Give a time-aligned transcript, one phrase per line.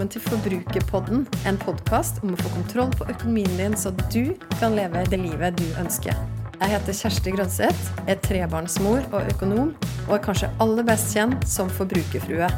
[0.00, 4.72] velkommen til Forbrukerpodden, en podkast om å få kontroll på økonomien din, så du kan
[4.72, 6.16] leve det livet du ønsker.
[6.54, 9.74] Jeg heter Kjersti Grønseth, er trebarnsmor og økonom,
[10.06, 12.48] og er kanskje aller best kjent som forbrukerfrue.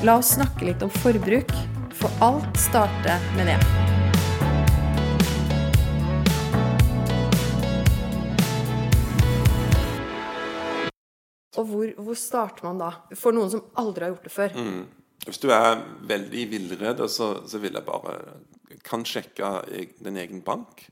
[0.00, 1.52] La oss snakke litt om forbruk,
[1.92, 3.60] for alt starter med det.
[11.58, 12.94] Og hvor, hvor starter man da?
[13.18, 14.62] For noen som aldri har gjort det før.
[15.26, 18.18] Hvis du er veldig villredd, så, så vil jeg bare
[18.86, 20.86] kan sjekke den din egen bank.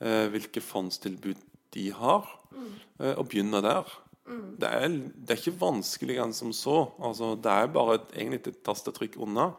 [0.00, 1.40] Eh, hvilke fondstilbud
[1.74, 2.28] de har,
[2.98, 3.88] eh, og begynne der.
[4.30, 6.84] Det, er, det er ikke vanskeligere enn som så.
[7.02, 9.50] Altså, det er bare et, egentlig et tastetrykk unna.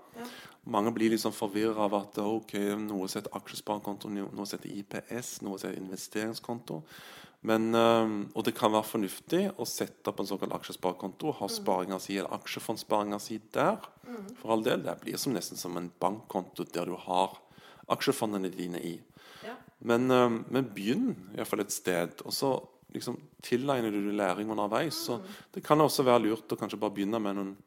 [0.72, 5.78] Mange blir liksom forvirra av at ok, noe heter aksjesparekonto, noe heter IPS, noe heter
[5.78, 6.82] investeringskonto.
[7.42, 11.98] Men, eh, og det kan være fornuftig å sette opp en såkalt aksjesparekonto, ha sparinga
[12.02, 13.80] si eller aksjefondsparinga si der.
[14.42, 17.40] For all del, Det blir som nesten som en bankkonto der du har
[17.90, 19.00] aksjefondene dine i.
[19.44, 19.56] Ja.
[19.80, 24.94] Men, eh, men begynn iallfall et sted, og så liksom tilegner du deg læring underveis.
[25.08, 25.22] Så
[25.54, 27.58] det kan også være lurt å kanskje bare begynne med noen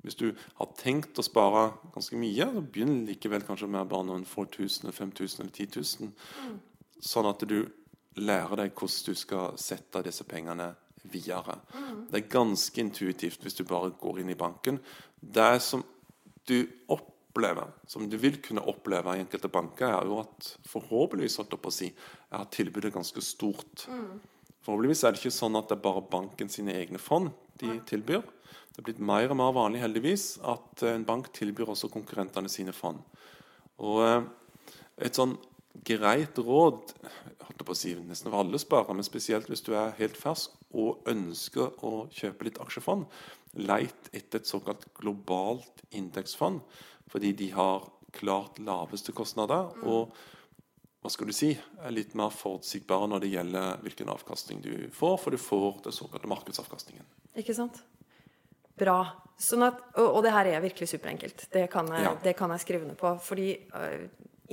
[0.00, 4.24] Hvis du har tenkt å spare ganske mye, så begynn likevel kanskje med bare noen
[4.24, 6.12] få tusen, 5000 eller 10 000.
[7.04, 7.68] Sånn at du
[8.18, 10.72] lærer deg hvordan du skal sette disse pengene
[11.10, 11.58] videre.
[12.10, 14.80] Det er ganske intuitivt hvis du bare går inn i banken.
[15.20, 15.84] Det som
[16.48, 21.54] du opplever, som du vil kunne oppleve i enkelte banker, er jo at forhåpentligvis holdt
[21.56, 21.92] opp på å si,
[22.32, 23.86] er tilbudet ganske stort.
[24.64, 27.30] Forhåpentligvis er det ikke sånn at det er bare banken sine egne fond
[27.60, 28.24] de tilbyr.
[28.70, 32.74] Det er blitt mer og mer vanlig heldigvis at en bank tilbyr også konkurrentene sine
[32.76, 33.00] fond.
[33.80, 34.28] Og eh,
[35.00, 35.34] et sånn
[35.86, 36.94] greit råd
[37.46, 40.56] holdt på å si, nesten for alle sparere, men spesielt hvis du er helt fersk
[40.76, 43.06] og ønsker å kjøpe litt aksjefond,
[43.58, 46.60] leit etter et såkalt globalt indeksfond,
[47.10, 49.70] fordi de har klart laveste kostnader.
[49.86, 50.12] og
[51.00, 55.14] hva skal du si, er litt mer forutsigbare når det gjelder hvilken avkastning du får,
[55.22, 57.06] for du får det såkalte markedsavkastningen.
[57.40, 57.78] Ikke sant?
[58.76, 58.98] Bra.
[59.40, 61.46] Sånn at, og, og det her er virkelig superenkelt.
[61.54, 62.12] Det kan jeg, Ja.
[62.22, 63.14] det kan jeg skrive ned på.
[63.24, 64.04] Fordi øh,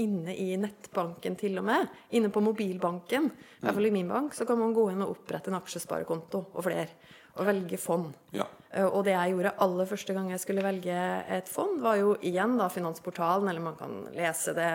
[0.03, 4.33] inne i nettbanken til og med, inne på mobilbanken, i hvert fall i min bank,
[4.37, 6.89] så kan man gå inn og opprette en aksjesparekonto og flere.
[7.37, 8.15] Og velge fond.
[8.33, 8.47] Ja.
[8.73, 10.95] Eh, Og det jeg gjorde aller første gang jeg skulle velge
[11.37, 14.71] et fond, var jo igjen da Finansportalen, eller man kan lese det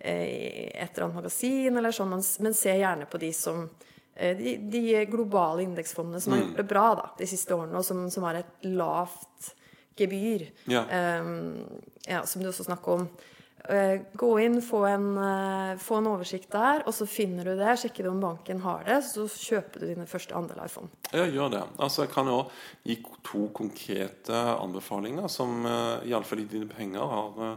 [0.00, 2.12] eh, i et eller annet magasin, eller sånn,
[2.44, 3.62] men se gjerne på de som
[4.16, 7.88] eh, de, de globale indeksfondene som har gjort det bra da, de siste årene, og
[7.88, 9.54] som, som har et lavt
[9.96, 10.84] gebyr, Ja.
[11.22, 11.62] Um,
[12.04, 13.08] ja, som du også snakker om.
[13.68, 17.78] Eh, gå inn, få en, eh, få en oversikt der, og så finner du det,
[17.80, 20.92] sjekker du om banken har det, så kjøper du dine første andeler i fond.
[21.14, 21.62] Ja, gjør det.
[21.78, 22.42] Altså, jeg kan jo
[22.84, 27.56] gi to konkrete anbefalinger som uh, iallfall i dine penger har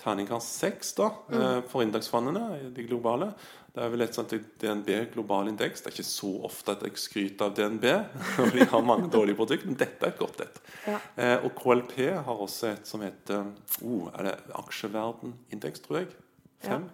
[0.00, 3.30] terningkast seks eh, for indeksfondene, de globale.
[3.74, 4.30] Det er vel et sånt
[4.62, 5.80] DNB global indeks.
[5.82, 7.86] Det er ikke så ofte at jeg skryter av DNB,
[8.44, 10.60] og de har mange dårlige produkter, men dette er et godt et.
[10.86, 11.00] Ja.
[11.18, 13.48] Eh, og KLP har også et som heter
[13.82, 16.12] oh, er det Aksjeverden-indeks, tror jeg.
[16.62, 16.86] Fem.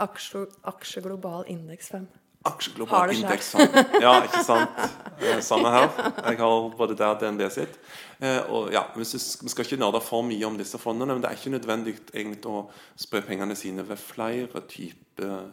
[0.00, 2.04] Aksje, aksjeglobal indeks 5.
[2.44, 3.24] Har Aksjeglobal selv.
[3.24, 3.80] indeksfond.
[4.04, 4.84] Ja, ikke sant?
[5.20, 5.90] Eh, Samme her.
[6.24, 7.80] Jeg har både der DNB sitt.
[8.20, 11.36] Eh, og ja, Vi skal ikke nerde for mye om disse fondene, men det er
[11.40, 12.62] ikke nødvendig egentlig å
[12.96, 15.50] spre pengene sine ved flere typer er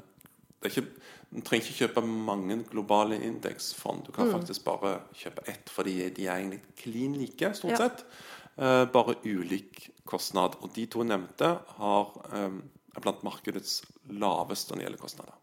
[0.65, 0.87] ikke,
[1.35, 4.05] Du trenger ikke kjøpe mange globale indeksfond.
[4.05, 4.15] Du Mm.
[4.15, 7.75] kan faktisk bare kjøpe ett, fordi de er egentlig klin like, stort Ja.
[7.77, 8.05] sett.
[8.57, 10.55] Eh, bare ulik kostnad.
[10.63, 12.49] Og de to nevnte har, eh,
[12.95, 15.33] er blant markedets laveste når det gjelder kostnader.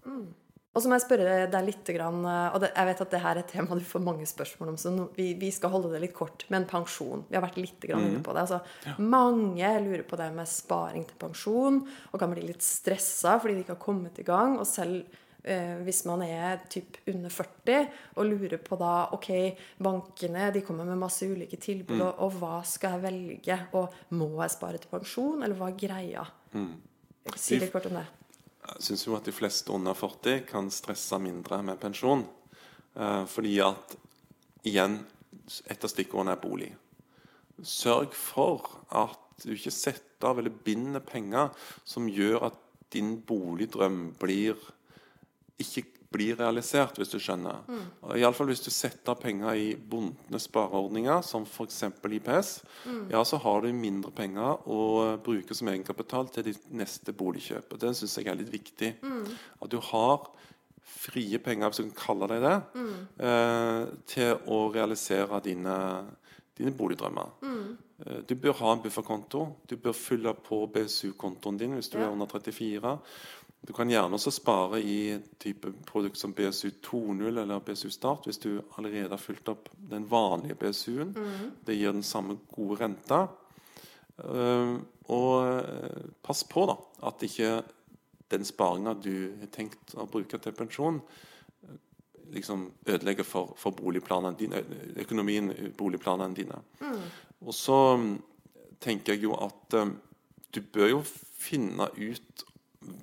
[0.74, 3.42] Og så må jeg spørre deg litt, grann, og jeg vet at det her er
[3.44, 6.46] et tema du får mange spørsmål om, så vi, skal holde det litt kort.
[6.50, 7.22] Men pensjon.
[7.28, 8.42] Vi har vært litt grann inne på det.
[8.42, 11.78] Altså, Mange lurer på det med sparing til pensjon,
[12.10, 14.56] og kan bli litt stressa fordi de ikke har kommet i gang.
[14.58, 15.04] Og selv
[15.44, 19.30] eh, hvis man er typ under 40 og lurer på da Ok,
[19.78, 23.60] bankene de kommer med masse ulike tilbud, og, og hva skal jeg velge?
[23.78, 26.26] Og må jeg spare til pensjon, eller hva er greia?
[27.38, 28.06] Si litt kort om det.
[28.80, 32.24] Syns jo at de fleste under 40 kan stresse mindre med pensjon.
[32.94, 33.96] Eh, fordi at
[34.64, 35.02] igjen
[35.68, 36.70] Et av stikkordene er bolig.
[37.60, 38.62] Sørg for
[38.94, 41.50] at du ikke setter av eller binder penger
[41.84, 42.60] som gjør at
[42.94, 44.54] din boligdrøm blir
[45.60, 45.82] ikke
[46.14, 47.64] blir realisert, hvis du skjønner.
[47.66, 47.82] Mm.
[48.20, 51.82] Iallfall hvis du setter penger i bundne spareordninger, som f.eks.
[52.18, 52.52] IPS,
[53.10, 54.80] ja, så har du mindre penger å
[55.26, 57.72] bruke som egenkapital til ditt neste boligkjøp.
[57.74, 58.94] Og Det syns jeg er litt viktig.
[59.60, 60.28] At du har
[60.84, 62.56] frie penger, hvis du kan kalle det det,
[63.26, 65.74] eh, til å realisere dine,
[66.56, 67.34] dine boligdrømmer.
[67.44, 69.44] Eh, Du bør ha en bufferkonto.
[69.68, 72.04] Du bør fylle på BSU-kontoen din hvis du Ja.
[72.06, 72.98] er under 34.
[73.64, 78.42] Du kan gjerne også spare i type produkt som BSU 2.0 eller BSU Start hvis
[78.42, 81.14] du allerede har fulgt opp den vanlige BSU-en.
[81.64, 83.22] Det gir den samme gode renta.
[84.20, 84.74] Eh,
[85.12, 86.76] og eh, pass på da,
[87.08, 87.62] at ikke
[88.32, 91.00] den sparinga du har tenkt å bruke til pensjon,
[91.64, 91.74] eh,
[92.36, 94.62] liksom ødelegger for, for boligplanene dine,
[95.02, 96.60] økonomien i boligplanene dine.
[97.44, 98.14] Og så mm,
[98.80, 99.94] tenker jeg jo at eh,
[100.54, 102.44] du bør jo finne ut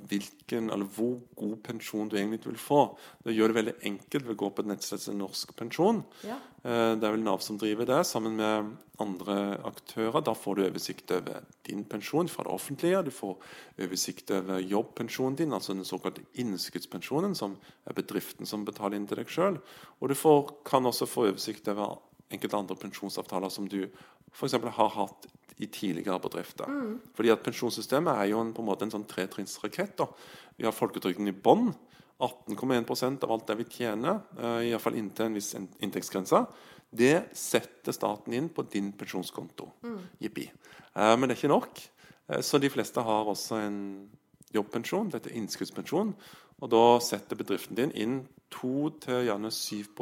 [0.10, 2.81] hvilken, eller hvor god pensjon du egentlig vil få.
[3.25, 6.04] Det gjør det veldig enkelt ved å gå på et nettsted som Norsk pensjon.
[6.28, 6.38] Ja.
[6.63, 10.22] Eh, Det er vel Nav som driver det, sammen med andre aktører.
[10.22, 13.04] Da får du oversikt over din pensjon fra det offentlige.
[13.06, 13.38] Du får
[13.80, 19.18] oversikt over jobbpensjonen din, altså den såkalte innskuddspensjonen, som er bedriften som betaler inn til
[19.18, 19.60] deg sjøl.
[20.01, 22.00] Og du får, kan også få oversikt over
[22.31, 23.89] enkelte andre pensjonsavtaler som du
[24.31, 24.54] f.eks.
[24.54, 25.28] har hatt
[25.62, 26.69] i tidligere bedrifter.
[27.18, 30.02] Fordi at Pensjonssystemet er jo en, på en måte en sånn tretrinnsrakett.
[30.58, 31.69] Vi har folketrygden i bånn.
[32.22, 36.44] 18,1% av alt det vi tjener, uh, iallfall inntil en viss inntektsgrense,
[36.94, 39.72] det setter staten inn på din pensjonskonto.
[40.22, 40.46] Jippi.
[40.94, 41.81] Uh, men det er ikke nok.
[42.30, 43.80] Uh, så de fleste har også en
[44.54, 45.10] jobbpensjon.
[45.16, 46.14] Dette er innskuddspensjon.
[46.62, 48.19] Og da setter bedriften din inn
[48.54, 49.98] 2 til gjerne 7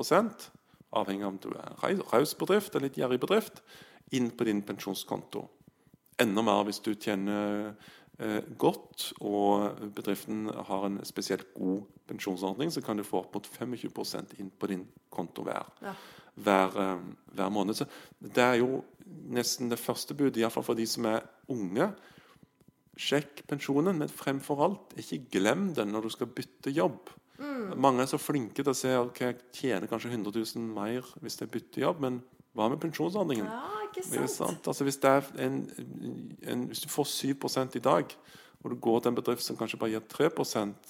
[0.90, 3.62] avhengig av om du er en raus bedrift eller litt gjerrig bedrift,
[4.12, 5.46] inn på din pensjonskonto.
[6.20, 7.74] Enda mer hvis du tjener
[8.20, 13.48] eh, godt og bedriften har en spesielt god pensjonsordning, så kan du få opp mot
[13.48, 15.94] 25% inn på din konto hver, Ja.
[16.36, 17.00] hver, eh,
[17.36, 17.76] hver måned.
[17.78, 17.88] Så
[18.22, 18.84] det er jo
[19.30, 21.94] nesten det første budet, iallfall for de som er unge.
[23.00, 27.10] Sjekk pensjonen, men fremfor alt, ikke glem den når du skal bytte jobb.
[27.80, 31.38] Mange er så flinke til å se ok, jeg tjener kanskje 100 000 mer hvis
[31.40, 32.18] jeg bytter jobb, men
[32.58, 33.46] hva med pensjonsordningen?
[33.48, 34.50] ja, ikke Det er sant?
[34.50, 34.68] sant.
[34.68, 35.60] Altså, hvis, det en,
[36.48, 38.06] en, hvis du får 7 i dag,
[38.64, 40.26] og du går til en bedrift som kanskje bare gir 3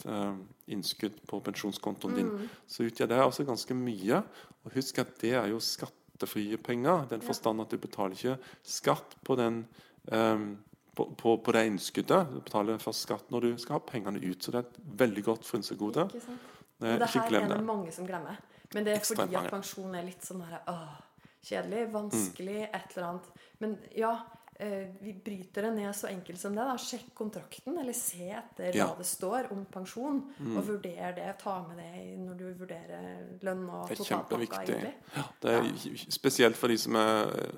[0.10, 0.34] eh,
[0.74, 2.50] innskudd på pensjonskontoen din, Mm.
[2.68, 4.24] så utgjør det også ganske mye.
[4.66, 7.04] Og husk at det er jo skattefrie penger.
[7.04, 9.68] i Den forstand at du betaler ikke skatt på, den,
[10.12, 10.58] um,
[10.96, 12.28] på, på, på det innskuddet.
[12.34, 14.44] Du betaler først skatt når du skal ha pengene ut.
[14.44, 16.08] Så det er et veldig godt frynsegode.
[16.10, 16.40] Ikke sant?
[16.82, 17.66] Eh, det Ikke her er det det.
[17.66, 18.40] mange som glemmer.
[18.74, 20.98] Men det er Ekstremt fordi at pensjon er litt sånn her åh,
[21.44, 23.30] kjedelig, vanskelig, et eller annet.
[23.60, 24.12] Men ja,
[24.60, 26.66] eh, vi bryter det ned så enkelt som det.
[26.68, 26.76] da.
[26.78, 28.88] Sjekk kontrakten, eller se etter Ja.
[28.88, 30.22] hva det står om pensjon.
[30.58, 31.38] Og vurder det.
[31.40, 34.94] Ta med det når du vurderer lønn og Det er totalpakka.
[35.16, 37.52] Ja, det er spesielt for de som er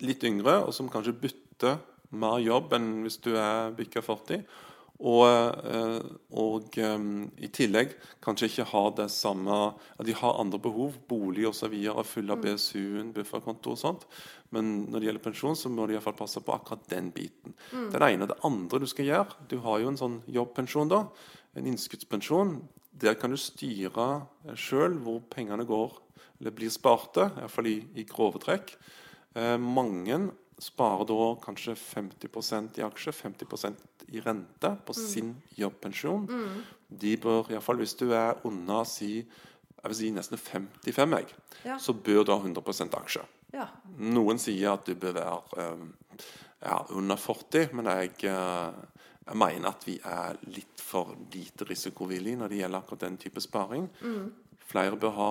[0.00, 1.78] litt yngre, og som kanskje bytter
[2.10, 4.44] mer jobb enn hvis du er bikka 40.
[5.02, 5.24] Og,
[5.66, 6.04] eh,
[6.38, 9.56] og um, i tillegg kanskje ikke har det samme
[10.06, 11.74] De har andre behov, bolig osv.,
[12.06, 14.06] full av BSU-en, bufferkonto og sånt.
[14.54, 17.10] Men når det gjelder pensjon, så må de i hvert fall passe på akkurat den
[17.14, 17.56] biten.
[17.72, 18.30] Det er det ene.
[18.30, 21.02] Det andre du skal gjøre Du har jo en sånn jobbpensjon, da.
[21.58, 22.56] En innskuddspensjon.
[22.94, 25.98] Der kan du styre sjøl hvor pengene går,
[26.38, 27.32] eller blir sparte.
[27.34, 28.76] Iallfall i, i grove trekk.
[29.34, 30.20] Eh, mange
[30.62, 36.28] sparer da kanskje 50% i aksjer, 50% i rente på sin jobbpensjon.
[36.88, 41.34] De bør, iallfall hvis du er under si, jeg vil si nesten 55, jeg,
[41.64, 41.78] Ja.
[41.78, 43.24] så bør du ha 100 aksjer.
[43.54, 43.68] Ja.
[43.98, 45.92] Noen sier at du bør være um,
[46.62, 48.72] ja, under 40, men jeg, uh,
[49.26, 53.40] jeg mener at vi er litt for lite risikovillige når det gjelder akkurat den type
[53.40, 53.88] sparing.
[54.64, 55.30] Flere bør ha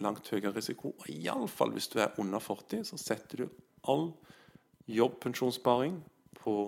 [0.00, 0.94] langt høyere risiko.
[0.98, 3.48] Og iallfall hvis du er under 40, så setter du
[3.88, 4.12] all
[4.88, 6.02] jobbpensjonssparing
[6.42, 6.58] på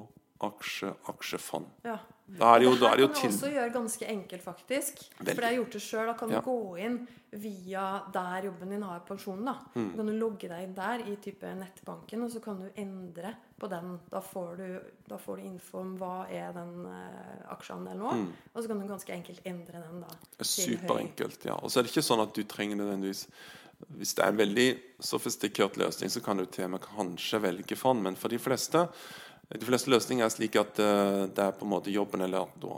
[0.41, 1.67] aksje, aksjefond.
[1.85, 1.99] ja.
[2.31, 5.01] Da er det jo, er det jo her kan du også gjøre ganske enkelt, faktisk.
[5.19, 5.33] Veldig.
[5.35, 6.07] For det er gjort det sjøl.
[6.07, 6.41] Da kan du Ja.
[6.47, 9.45] gå inn via der jobben din har pensjonen.
[9.45, 9.55] da.
[9.75, 9.97] Mm.
[9.97, 13.69] Kan du logge deg inn der i type nettbanken, og så kan du endre på
[13.69, 13.99] den.
[14.13, 18.33] Da får du, da får du info om hva er den eh, aksjeandelen nå, Mm.
[18.55, 20.07] og så kan du ganske enkelt endre den da.
[20.45, 21.55] Superenkelt, ja.
[21.55, 23.27] Og så er det ikke sånn at du trenger nødvendigvis
[23.97, 24.69] Hvis det er en veldig
[25.01, 28.87] sofistikert løsning, så kan du til og med kanskje velge fond, men for de fleste
[29.51, 32.77] de fleste løsninger er slik at eh, det er på en måte jobben eller da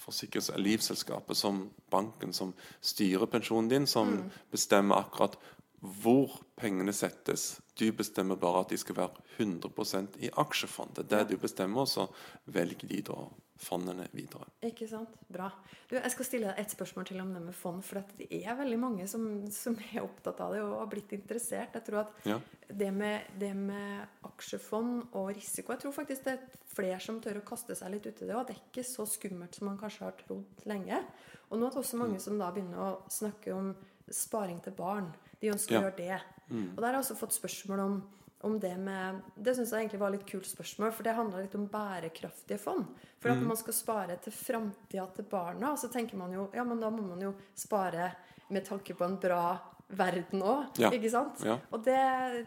[0.00, 4.14] forsikrings- eller livselskapet som banken som styrer pensjonen din, som
[4.50, 5.36] bestemmer akkurat
[5.80, 7.58] hvor pengene settes.
[7.76, 11.04] Du bestemmer bare at de skal være 100% i aksjefondet.
[11.04, 12.06] Det er det du bestemmer, og så
[12.48, 13.18] velger de da
[13.58, 14.46] fondene videre.
[14.62, 15.08] Ikke sant?
[15.32, 15.46] Bra.
[15.88, 17.82] Du, jeg skal stille deg et spørsmål til om det med fond.
[17.84, 21.12] For at det er veldig mange som, som er opptatt av det og har blitt
[21.16, 21.72] interessert.
[21.78, 22.38] Jeg tror at Ja.
[22.68, 26.46] det med, det med aksjefond og risiko Jeg tror faktisk det er
[26.76, 28.34] flere som tør å kaste seg litt uti det.
[28.36, 31.02] Og det er ikke så skummelt som man kanskje har trodd lenge.
[31.50, 33.72] Og nå er det også mange som da begynner å snakke om
[34.12, 35.12] sparing til barn.
[35.40, 35.80] De ønsker Ja.
[35.80, 36.20] å gjøre det.
[36.50, 37.96] Og der har jeg også fått spørsmål om
[38.44, 41.54] om det med Det syns jeg egentlig var litt kult spørsmål, for det handla litt
[41.56, 42.84] om bærekraftige fond.
[43.18, 46.64] For at når man skal spare til framtida til barna, så tenker man jo Ja,
[46.64, 48.10] men da må man jo spare
[48.50, 49.56] med tanke på en bra
[49.88, 50.90] verden òg, Ja.
[50.90, 51.42] ikke sant?
[51.46, 51.58] Ja.
[51.72, 52.46] Og det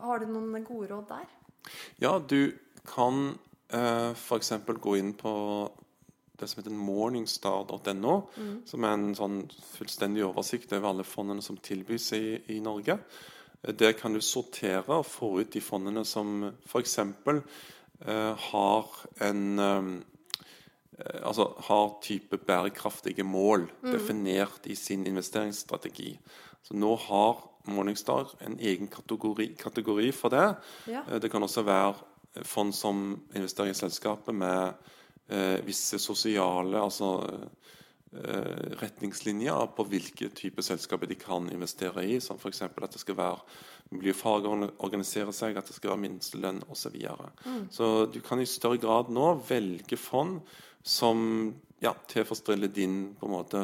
[0.00, 1.26] Har du noen gode råd der?
[1.98, 2.52] Ja, du
[2.86, 3.38] kan
[3.74, 4.52] uh, f.eks.
[4.66, 5.32] gå inn på
[6.36, 8.14] det som heter morningstar.no,
[8.68, 9.38] som er en sånn
[9.72, 12.98] fullstendig oversikt over alle fondene som tilbys i, i Norge.
[13.72, 16.98] Der kan du sortere og få ut de fondene som f.eks.
[16.98, 18.86] Eh, har
[19.24, 19.88] en eh,
[21.22, 26.18] altså har type bærekraftige mål definert i sin investeringsstrategi.
[26.62, 30.54] Så nå har Morningstar en egen kategori, kategori for det.
[30.86, 31.02] Ja.
[31.10, 31.94] Eh, Det kan også være
[32.44, 34.72] fond som investerer i selskapet med
[35.28, 37.40] eh, visse sosiale altså
[38.80, 42.62] retningslinjer på hvilke typer selskaper de kan investere i, som f.eks.
[42.62, 43.42] at det skal være
[43.94, 44.54] miljøfag å
[44.86, 46.86] organisere seg, at det skal være minstelønn osv.
[46.86, 47.28] Så, videre.
[47.74, 50.40] så du kan i større grad nå velge fond
[50.86, 53.62] som ja, tilfredsstiller din på en måte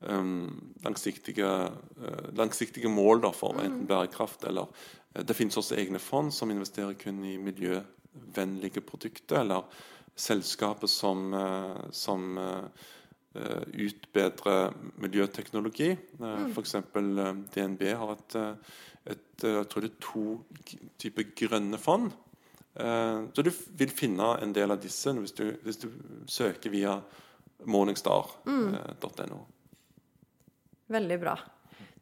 [0.00, 1.48] um, langsiktige,
[2.00, 6.50] uh, langsiktige mål da, for enten bærekraft eller uh, Det finnes også egne fond som
[6.50, 9.64] investerer kun i miljøvennlige produkter, eller
[10.16, 12.38] selskaper som, uh, som
[13.34, 13.62] eh,
[14.52, 15.92] eh, miljøteknologi.
[16.20, 16.74] Uh, F.eks.
[16.94, 17.22] Uh,
[17.54, 18.74] DNB har et, eh,
[19.14, 20.26] et eh, jeg tror det er to
[21.02, 22.12] typer grønne fond.
[22.74, 25.88] Eh, så du vil finne en del av disse hvis du, hvis du
[26.26, 26.96] søker via
[27.68, 29.40] morningstar.no.
[30.92, 31.36] Veldig bra.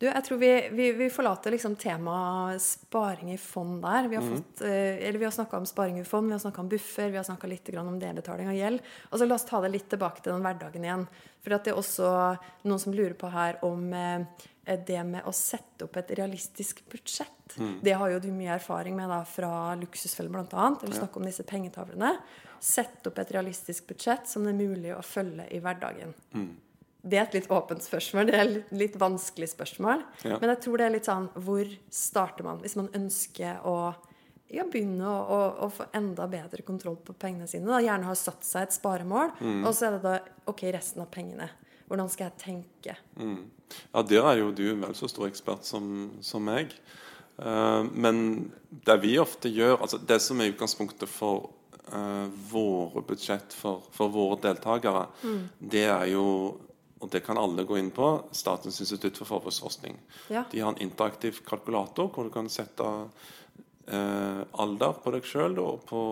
[0.00, 4.06] Du, jeg tror vi, vi, vi forlater liksom temaet sparing i fond der.
[4.08, 6.62] Vi har, fått, eh, eller vi har snakka om sparing i fond, vi har snakka
[6.62, 8.80] om buffer, vi har snakka litt grann om delbetaling av gjeld.
[9.10, 11.04] Altså, la oss ta det litt tilbake til den hverdagen igjen.
[11.44, 12.12] For at det er også
[12.70, 14.48] noen som lurer på her om eh,
[14.88, 17.58] det med å sette opp et realistisk budsjett.
[17.84, 20.70] Det har jo du mye erfaring med da, fra Luksusfellen bl.a.
[20.80, 22.14] Eller snakke om disse pengetavlene.
[22.56, 26.16] Sette opp et realistisk budsjett som det er mulig å følge i hverdagen.
[27.02, 28.26] Det er et litt åpent spørsmål.
[28.28, 30.02] Det er et litt vanskelig spørsmål.
[30.26, 30.36] Ja.
[30.40, 33.76] Men jeg tror det er litt sånn Hvor starter man hvis man ønsker å
[34.50, 37.70] ja, begynne å, å, å få enda bedre kontroll på pengene sine?
[37.70, 37.78] Da.
[37.84, 39.60] Gjerne har satt seg et sparemål, Mm.
[39.64, 40.14] og så er det da
[40.50, 41.46] OK, resten av pengene.
[41.86, 42.96] Hvordan skal jeg tenke?
[43.94, 46.74] Ja, der er jo du vel så stor ekspert som, som meg.
[47.38, 48.50] Uh, men
[48.84, 51.48] det vi ofte gjør altså Det som er utgangspunktet for
[51.88, 55.06] uh, våre budsjett for, for våre deltakere,
[55.58, 56.26] det er jo
[57.00, 58.12] og det kan alle gå inn på.
[58.36, 59.96] Statens institutt for forbruksforskning.
[60.28, 60.44] Ja.
[60.52, 62.88] De har en interaktiv kalkulator hvor du kan sette
[63.88, 66.02] eh, alder på deg sjøl og på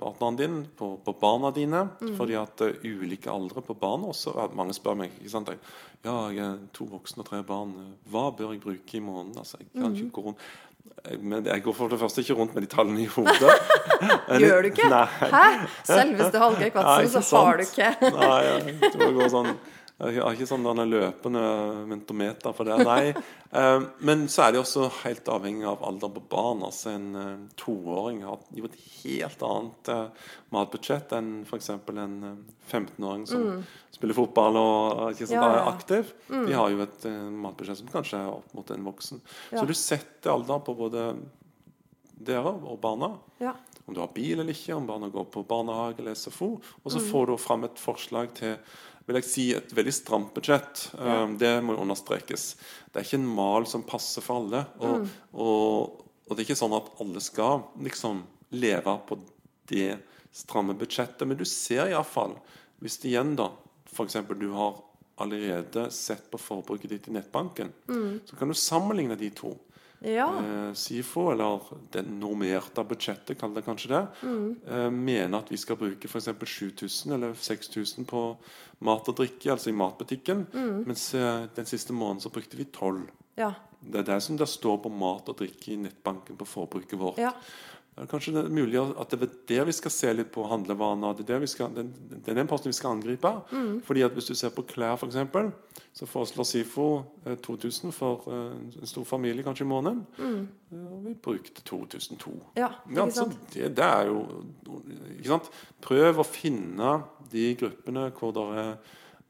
[0.00, 1.84] partneren din, på, på barna dine.
[2.16, 5.52] Fordi at uh, ulike aldre på barna også Mange spør meg ikke sant?
[5.52, 5.60] Jeg,
[6.06, 7.76] ja, jeg er to voksne og tre barn.
[8.08, 9.36] Hva bør jeg bruke i måneden?
[9.44, 10.50] Altså, jeg kan ikke gå rundt
[11.20, 13.52] men jeg går for det første ikke rundt med de tallene i hodet.
[14.42, 14.88] Gjør du ikke?
[14.92, 15.04] Nei.
[15.32, 15.44] Hæ?
[15.88, 19.52] Selveste Hallgeir Kvatsen, så har du ikke Nei, tror jeg går sånn
[20.00, 21.40] Jeg har ikke sånn denne løpende
[21.90, 22.78] mentometer for det.
[22.86, 23.12] Nei.
[23.50, 26.60] Eh, men så er det også helt avhengig av alder på barn.
[26.62, 31.66] Altså En eh, toåring har jo et helt annet eh, matbudsjett enn f.eks.
[31.74, 32.36] en eh,
[32.70, 35.42] 15-åring som spiller fotball og ikke sant, Mm.
[35.42, 36.12] Ja, ja, er aktiv.
[36.30, 37.08] De har jo et
[37.42, 39.18] matbudsjett som kanskje er opp mot en voksen.
[39.50, 39.58] Ja.
[39.58, 41.08] Så du setter alder på både
[42.30, 43.56] dere og barna Ja.
[43.88, 46.52] om du har bil eller ikke, om barna går på barnehage eller SFO.
[46.84, 46.94] Og Mm.
[46.94, 48.56] så får du fram et forslag til
[49.10, 50.84] vil jeg si, et veldig stramt budsjett.
[50.98, 51.26] Ja.
[51.38, 52.54] det må understrekes.
[52.92, 54.64] Det er ikke en mal som passer for alle.
[54.80, 55.08] Og, Mm.
[55.34, 59.18] og, og det er ikke sånn at alle skal liksom leve på
[59.70, 59.98] det
[60.32, 61.26] stramme budsjettet.
[61.26, 62.36] Men du ser iallfall,
[62.80, 63.50] hvis det igjen da
[63.90, 64.16] f.eks.
[64.38, 64.78] du har
[65.20, 67.72] allerede sett på forbruket ditt i nettbanken,
[68.26, 69.50] så kan du sammenligne de to
[70.00, 70.26] ja.
[70.40, 71.60] eh, SIFO, eller
[71.92, 76.30] det normerte budsjettet, kall det kanskje det, eh, mener at vi skal bruke f.eks.
[76.40, 78.22] 7000 eller 6000 på
[78.86, 80.46] mat og drikke, altså i matbutikken,
[80.86, 83.02] mens eh, den siste måneden så brukte vi 12.
[83.36, 83.52] ja.
[83.80, 87.16] Det er det som det står på mat og drikke i nettbanken på forbruket vårt.
[87.18, 87.30] ja.
[88.00, 91.18] Det er kanskje det mulig at det er der vi skal se litt på handlevaner.
[91.18, 91.82] Det er, skal, det,
[92.14, 93.28] det er den posten vi skal angripe.
[93.84, 95.18] Fordi at Hvis du ser på klær, f.eks.,
[95.92, 96.86] så foreslår SIFO
[97.26, 100.00] eh, 2000 for eh, en stor familie kanskje i måneden.
[100.16, 100.48] Mm.
[101.04, 102.32] vi brukte 2002.
[102.56, 102.70] ja.
[102.88, 103.34] Ja, Ikke sant?
[103.34, 103.52] sant?
[103.52, 104.24] det, det er jo
[105.18, 105.52] ikke sant?
[105.84, 106.94] Prøv å finne
[107.32, 108.72] de gruppene hvor det er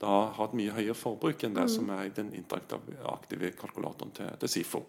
[0.01, 4.31] da har et mye høyere forbruk enn det som er i den interaktive kalkulatoren til,
[4.41, 4.81] til SIFO.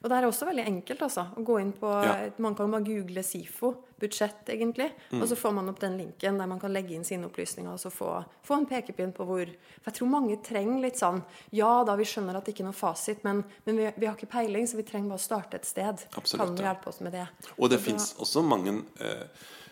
[0.00, 1.26] Og det er også veldig enkelt, altså.
[1.36, 2.14] Å gå inn på Ja.
[2.40, 4.88] Man kan bare google SIFO, budsjett, egentlig.
[5.10, 5.20] Mm.
[5.20, 7.80] Og så får man opp den linken der man kan legge inn sine opplysninger og
[7.80, 8.10] så få,
[8.44, 11.22] få en pekepinn på hvor For jeg tror mange trenger litt sånn
[11.56, 14.16] Ja da, vi skjønner at det ikke er noe fasit, men, men vi, vi har
[14.16, 16.06] ikke peiling, så vi trenger bare å starte et sted.
[16.16, 17.26] Absolutt, kan du hjelpe oss med det?
[17.56, 19.26] Og det fins også mange eh,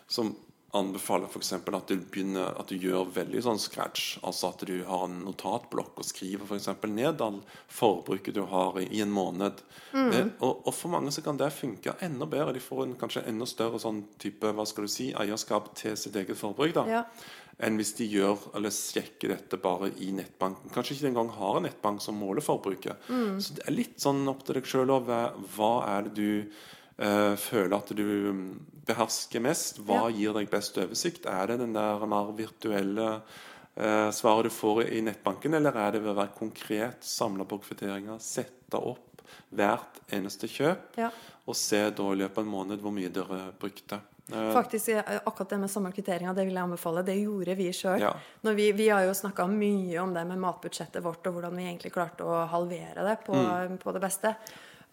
[0.05, 0.35] som
[0.75, 1.53] anbefaler f.eks.
[1.55, 4.17] at du begynner At du gjør veldig sånn scratch.
[4.25, 7.39] Altså at du har en notatblokk og skriver for ned all
[7.71, 9.63] forbruket du har i, i en måned.
[9.93, 10.11] Mm.
[10.11, 12.55] Eh, og, og for mange så kan det funke enda bedre.
[12.57, 16.15] De får en kanskje enda større sånn type hva skal du si, eierskap til sitt
[16.19, 16.75] eget forbruk.
[16.75, 17.03] da Ja.
[17.63, 20.73] enn hvis de gjør eller sjekker dette bare i nettbanken.
[20.75, 23.07] Kanskje ikke engang har en nettbank som måler forbruket.
[23.07, 26.51] Så det er litt sånn opp til deg sjøl hva er det du
[26.99, 28.45] eh, føler at du mm,
[28.87, 29.79] behersker mest?
[29.85, 30.13] Hva Ja.
[30.15, 31.25] gir deg best oversikt?
[31.25, 33.21] Er det den der mer virtuelle
[33.77, 37.57] uh, svaret du får i nettbanken, eller er det ved å være konkret, samle på
[37.59, 41.09] kvitteringer, sette opp hvert eneste kjøp, Ja.
[41.47, 43.99] og se da i løpet av en måned hvor mye dere brukte?
[44.31, 44.89] Eh, Faktisk,
[45.25, 47.03] akkurat det med sammelkvitteringa, det vil jeg anbefale.
[47.05, 47.99] Det gjorde vi sjøl.
[48.01, 48.13] Ja.
[48.41, 51.91] Vi, vi har jo snakka mye om det med matbudsjettet vårt, og hvordan vi egentlig
[51.93, 53.77] klarte å halvere det på, Mm.
[53.77, 54.35] på det beste.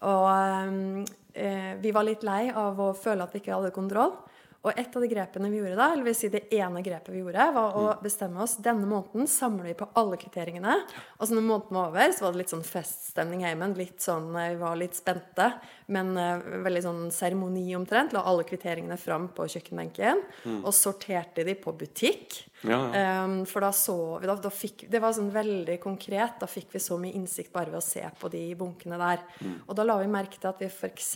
[0.03, 4.15] Og eh, vi var litt lei av å føle at vi ikke hadde kontroll.
[4.63, 7.19] Og et av de grepene vi gjorde da, eller vil si det ene grepet vi
[7.19, 10.77] gjorde, var å bestemme oss denne måneden samler vi på alle kvitteringene.
[11.17, 13.75] Og så når måneden var over, så var det litt sånn feststemning heimen.
[13.75, 15.49] Litt sånn, eh, Vi var litt spente,
[15.91, 18.15] men uh, veldig sånn seremoni omtrent.
[18.15, 20.23] La alle kvitteringene fram på kjøkkenbenken.
[20.61, 22.45] Og sorterte de på butikk.
[22.63, 23.23] Ja, ja.
[23.23, 26.37] Um, for da så vi da, da fikk, Det var sånn veldig konkret.
[26.41, 29.23] Da fikk vi så mye innsikt bare ved å se på de bunkene der.
[29.67, 31.11] Og da la vi merke til at vi f.eks.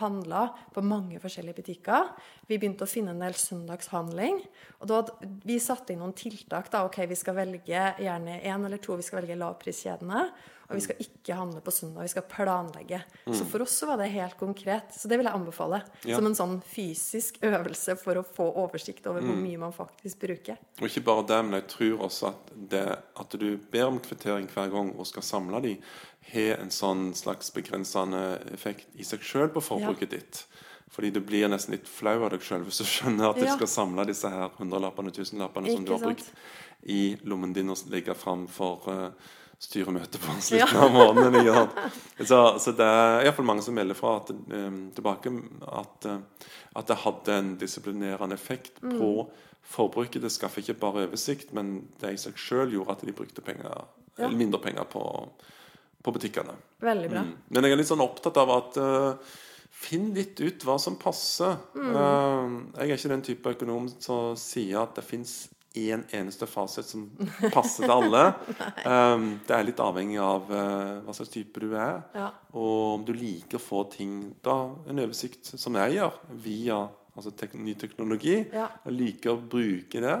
[0.00, 0.42] handla
[0.74, 2.12] på mange forskjellige butikker.
[2.50, 4.40] Vi begynte å finne en del søndagshandling.
[4.80, 5.02] Og da,
[5.46, 6.70] vi satte inn noen tiltak.
[6.72, 8.96] da, ok, Vi skal velge gjerne én eller to.
[8.96, 10.24] Vi skal velge lavpriskjedene.
[10.70, 12.04] Og vi skal ikke handle på søndag.
[12.06, 13.00] Vi skal planlegge.
[13.26, 14.94] Så for oss så var det helt konkret.
[14.94, 15.80] Så det vil jeg anbefale.
[16.06, 16.16] Ja.
[16.20, 20.60] Som en sånn fysisk øvelse for å få oversikt over hvor mye man faktisk bruker.
[20.78, 22.84] Og ikke bare det, men jeg tror også at det
[23.20, 25.74] at du ber om kvittering hver gang og skal samle de,
[26.30, 28.22] har en sånn slags begrensende
[28.54, 30.44] effekt i seg sjøl på forbruket ditt.
[30.90, 33.54] Fordi du blir nesten litt flau av deg sjøl hvis du skjønner at du Ja.
[33.58, 36.30] skal samle disse her hundrelappene, tusenlappene som du har brukt
[36.82, 39.10] i lommen din og legge fram for uh,
[39.60, 40.40] styremøtet på Ja.
[40.66, 41.68] slutten av måneden.
[42.24, 45.32] Så, så det er iallfall mange som melder fra at, um, tilbake
[45.68, 46.48] at, eh,
[46.80, 48.96] at det hadde en disiplinerende effekt Mm.
[48.98, 49.10] på
[49.70, 50.22] forbruket.
[50.22, 53.84] Det skaffer ikke bare oversikt, men det i seg sjøl gjorde at de brukte penger,
[54.18, 54.24] Ja.
[54.26, 55.28] eller mindre penger på,
[56.02, 56.56] på butikkene.
[56.80, 57.20] Veldig bra.
[57.20, 57.36] Mm.
[57.50, 59.14] Men jeg er litt sånn opptatt av at uh,
[59.80, 61.54] Finn litt ut hva som passer.
[61.74, 62.72] Mm.
[62.76, 67.04] Jeg er ikke den type økonom som sier at det fins én eneste fasit som
[67.54, 68.22] passer til alle.
[68.90, 72.30] Um, det er litt avhengig av uh, hva slags type du er, Ja.
[72.56, 74.54] og om du liker å få ting da,
[74.88, 76.78] En oversikt som jeg gjør, via
[77.14, 78.38] altså tek ny teknologi.
[78.54, 78.70] Ja.
[78.86, 80.16] Jeg liker å bruke det.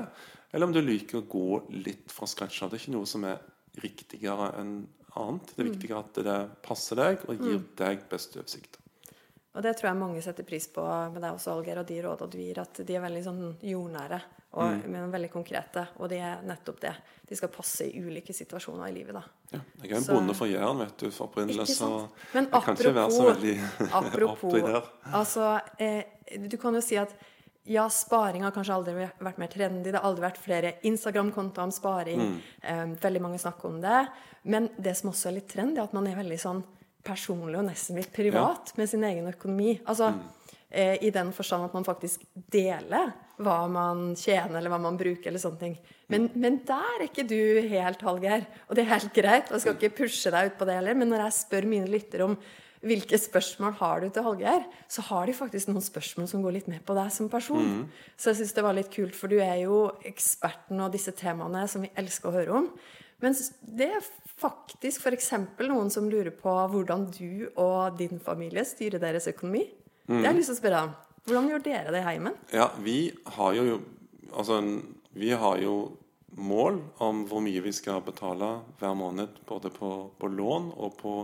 [0.52, 2.70] Eller om du liker å gå litt fra scratch av.
[2.70, 3.38] Det er ikke noe som er
[3.80, 4.74] riktigere enn
[5.16, 5.52] annet.
[5.54, 8.76] Det er viktigere at det passer deg og gir deg best oversikt.
[9.54, 12.30] Og det tror jeg mange setter pris på med deg også, Alger, og de rådene
[12.34, 12.60] du gir.
[12.62, 14.20] At de er veldig sånn jordnære,
[14.52, 15.84] og, men veldig konkrete.
[15.98, 16.92] Og de er nettopp det.
[17.28, 19.22] De skal passe i ulike situasjoner i livet, da.
[19.52, 22.08] Ja, jeg er en Så- bonde fra Jæren, vet du, for opprinnelse, så?
[22.34, 23.54] Men jeg kan ikke være så veldig
[24.00, 24.88] Apropos oppi der.
[25.12, 26.02] Altså, eh,
[26.48, 27.14] du kan jo si at
[27.70, 29.84] ja, sparing har kanskje aldri vært mer trendy.
[29.92, 32.18] Det har aldri vært flere Instagram-kontoer om sparing.
[32.20, 32.36] Mm.
[32.62, 34.08] Eh, veldig mange snakker om det.
[34.44, 36.64] Men det som også er litt trendy, er at man er veldig sånn
[37.04, 39.78] personlig og nesten litt privat med sin egen økonomi.
[39.86, 40.20] Altså, Mm.
[40.72, 45.30] eh, I den forstand at man faktisk deler hva man tjener, eller hva man bruker,
[45.30, 45.76] eller sånne ting.
[46.10, 47.38] Men, men der er ikke du
[47.70, 48.46] helt, Hallgeir.
[48.68, 49.50] Og det er helt greit.
[49.50, 51.90] og Jeg skal ikke pushe deg ut på det heller, men når jeg spør mine
[51.90, 52.36] lyttere om
[52.80, 56.70] hvilke spørsmål har du til Hallgeir, så har de faktisk noen spørsmål som går litt
[56.72, 57.84] med på deg som person.
[58.16, 61.66] Så jeg syns det var litt kult, for du er jo eksperten og disse temaene
[61.68, 62.70] som vi elsker å høre om.
[63.20, 63.36] Men
[63.68, 64.08] det er
[64.40, 65.28] faktisk f.eks.
[65.68, 69.66] noen som lurer på hvordan du og din familie styrer deres økonomi.
[70.08, 71.09] Det har jeg lyst til å spørre deg om.
[71.30, 72.34] Hvordan gjør dere det i heimen?
[72.50, 72.98] Ja, vi
[73.38, 73.80] har jo
[74.30, 74.60] Altså,
[75.18, 75.96] vi har jo
[76.38, 79.88] mål om hvor mye vi skal betale hver måned, både på,
[80.20, 81.14] på lån og på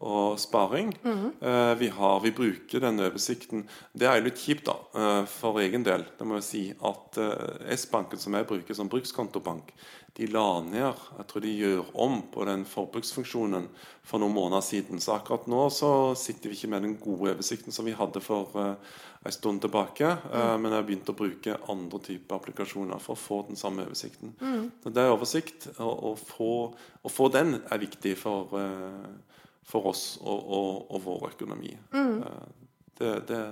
[0.00, 0.94] og sparing.
[1.04, 3.66] Eh, vi, har, vi bruker den oversikten.
[3.92, 6.06] Det er jo litt kjipt, da, eh, for egen del.
[6.16, 9.74] Det må jeg si at eh, S-banken, som jeg bruker som brukskontobank,
[10.16, 13.68] de la ned Jeg tror de gjør om på den forbruksfunksjonen
[14.02, 14.98] for noen måneder siden.
[15.04, 18.50] Så akkurat nå så sitter vi ikke med den gode oversikten som vi hadde for
[18.58, 20.10] uh, en stund tilbake.
[20.32, 20.64] Mm.
[20.64, 24.34] men jeg har begynt å bruke andre typer applikasjoner for å få den samme oversikten.
[24.82, 25.68] Så det er oversikt.
[25.78, 26.52] Å få,
[27.06, 28.50] få, den er viktig for,
[29.66, 31.74] for oss og, og, og, vår økonomi.
[33.00, 33.42] Det, det,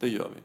[0.00, 0.44] det gjør vi.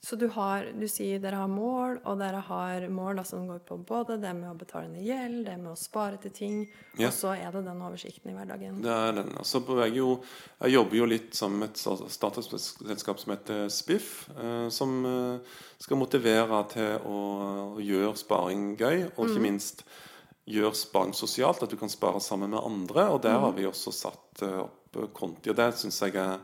[0.00, 3.76] Så du, har, du sier dere har mål, og dere har mål som går på
[3.82, 6.60] både det med å betale ned gjeld, det med å spare til ting,
[6.96, 7.10] ja.
[7.10, 8.78] og så er det den oversikten i hverdagen.
[8.84, 9.34] Det er den.
[9.36, 10.14] Altså, jeg, jo,
[10.62, 16.62] jeg jobber jo litt som et startup-selskap som heter Spiff, eh, som eh, skal motivere
[16.72, 17.22] til å,
[17.74, 19.48] å gjøre sparing gøy, og ikke mm.
[19.50, 19.84] minst
[20.48, 23.08] gjøre sparing sosialt, at du kan spare sammen med andre.
[23.12, 26.38] Og der har vi også satt eh, opp konti, og det syns jeg er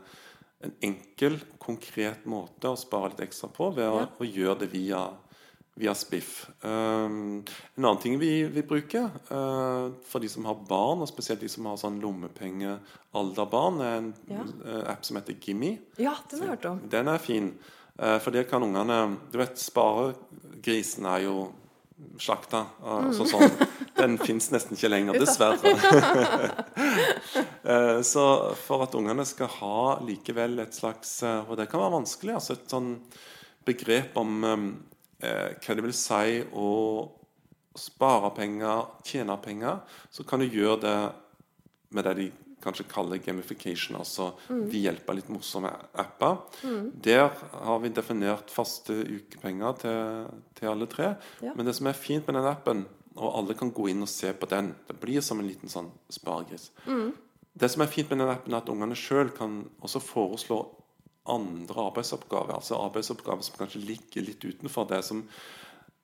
[0.65, 4.09] en enkel, konkret måte å spare litt ekstra på ved å, ja.
[4.21, 5.01] å gjøre det via,
[5.77, 6.45] via Spiff.
[6.61, 7.41] Um,
[7.75, 11.51] en annen ting vi, vi bruker uh, for de som har barn, og spesielt de
[11.51, 14.45] som har sånn lommepengealderbarn, er en ja.
[14.93, 15.75] app som heter Gimmi.
[15.97, 16.85] Ja, den har jeg hørt om.
[16.93, 17.51] Den er fin.
[17.99, 21.35] Uh, for det kan ungene Du vet, sparegrisen er jo
[22.19, 22.65] slakta.
[22.83, 23.51] Altså, sånn.
[23.95, 25.75] Den fins nesten ikke lenger, dessverre.
[27.65, 28.23] Eh, så
[28.61, 32.53] for at ungene skal ha likevel et slags eh, Og det kan være vanskelig, altså
[32.53, 32.91] et sånn
[33.65, 36.69] begrep om eh, hva det vil si å
[37.75, 39.81] spare penger, tjene penger,
[40.13, 40.99] så kan du gjøre det
[41.97, 42.27] med det de
[42.65, 44.63] kanskje kaller gamification, altså mm.
[44.71, 46.39] ved hjelp av litt morsomme apper.
[46.65, 46.91] Mm.
[47.05, 51.13] Der har vi definert faste ukepenger til, til alle tre.
[51.45, 51.53] Ja.
[51.55, 54.33] Men det som er fint med den appen, og alle kan gå inn og se
[54.35, 56.71] på den Det blir som en liten sånn sparegris.
[56.83, 57.13] Mm.
[57.55, 60.59] Det som er fint med den appen, er at ungene sjøl kan også foreslå
[61.31, 62.57] andre arbeidsoppgaver.
[62.57, 65.23] Altså arbeidsoppgaver som kanskje ligger litt utenfor det som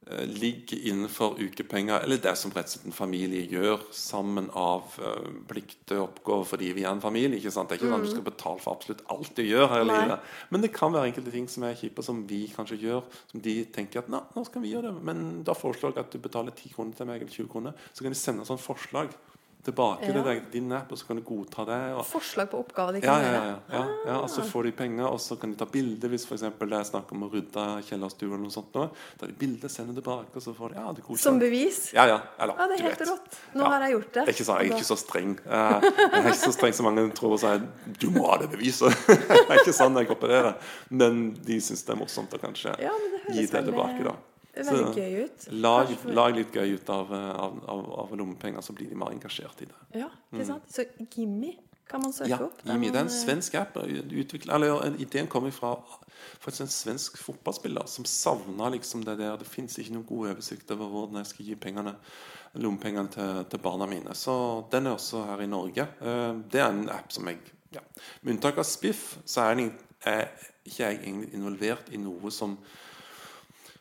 [0.09, 5.27] ligger innenfor ukepenger, eller det som rett og slett en familie gjør sammen av uh,
[5.47, 7.37] plikter og oppgaver fordi vi er en familie.
[7.37, 7.69] ikke sant?
[7.69, 7.93] Det er ikke mm.
[7.93, 10.31] sånn at du skal betale for absolutt alt du gjør her i livet.
[10.49, 13.55] Men det kan være enkelte ting som er kjipe, som vi kanskje gjør, som de
[13.77, 15.05] tenker at nå skal vi gjøre det.
[15.11, 17.87] Men da foreslår jeg at du betaler 10 kroner til meg, eller 20 kroner.
[17.93, 19.13] Så kan de sende sånn forslag
[19.65, 20.13] tilbake ja.
[20.13, 21.80] til din app, og så kan du godta det.
[21.95, 22.02] Og...
[22.08, 23.32] Forslag på oppgaver de kan ja?
[23.32, 26.26] Ja, ja, ja, og så får de penger, og så kan de ta bilde hvis
[26.28, 28.74] for det er snakk om å rydde kjellerstua eller noe sånt.
[28.76, 28.88] Nå.
[29.19, 31.84] Da de bilde, sender tilbake, og så får de ja, det Som bevis?
[31.95, 32.17] Ja, ja.
[32.39, 33.38] Eller, ja det er helt rått.
[33.58, 34.26] Nå har jeg gjort det.
[34.26, 35.38] det ikke så, jeg er ikke så streng.
[35.45, 37.63] Jeg er ikke så streng som mange tror og sier
[38.02, 38.97] du må ha det beviset.
[39.19, 40.58] det er ikke sånn jeg opererer.
[40.89, 44.04] Men de syns det er morsomt å kanskje gi det tilbake.
[44.10, 44.17] da
[44.53, 45.49] det veldig gøy ut.
[45.63, 49.63] Lag, lag, litt gøy ut av, av, av, av, lommepenger, så blir de mer engasjert
[49.63, 49.83] i det.
[50.03, 50.65] Ja, ikke sant?
[50.67, 50.73] Mm.
[50.75, 51.53] Så Gimmi
[51.91, 52.59] kan man søke ja, opp?
[52.63, 53.79] Ja, Gimmi, det er en svensk app.
[53.83, 55.73] Eller, ideen kommer fra
[56.39, 59.39] faktisk en svensk fotballspiller som savna liksom det der.
[59.39, 61.95] Det fins ikke noen god oversikt over hvordan jeg skal gi pengene,
[62.59, 64.15] lommepengene til, til, barna mine.
[64.15, 64.35] Så
[64.71, 65.87] den er også her i Norge.
[65.99, 67.39] Eh, det er en app som jeg
[67.71, 67.79] ja.
[68.21, 69.61] Med unntak av Spiff, så er,
[70.03, 70.25] er
[70.67, 72.57] ikke jeg egentlig involvert i noe som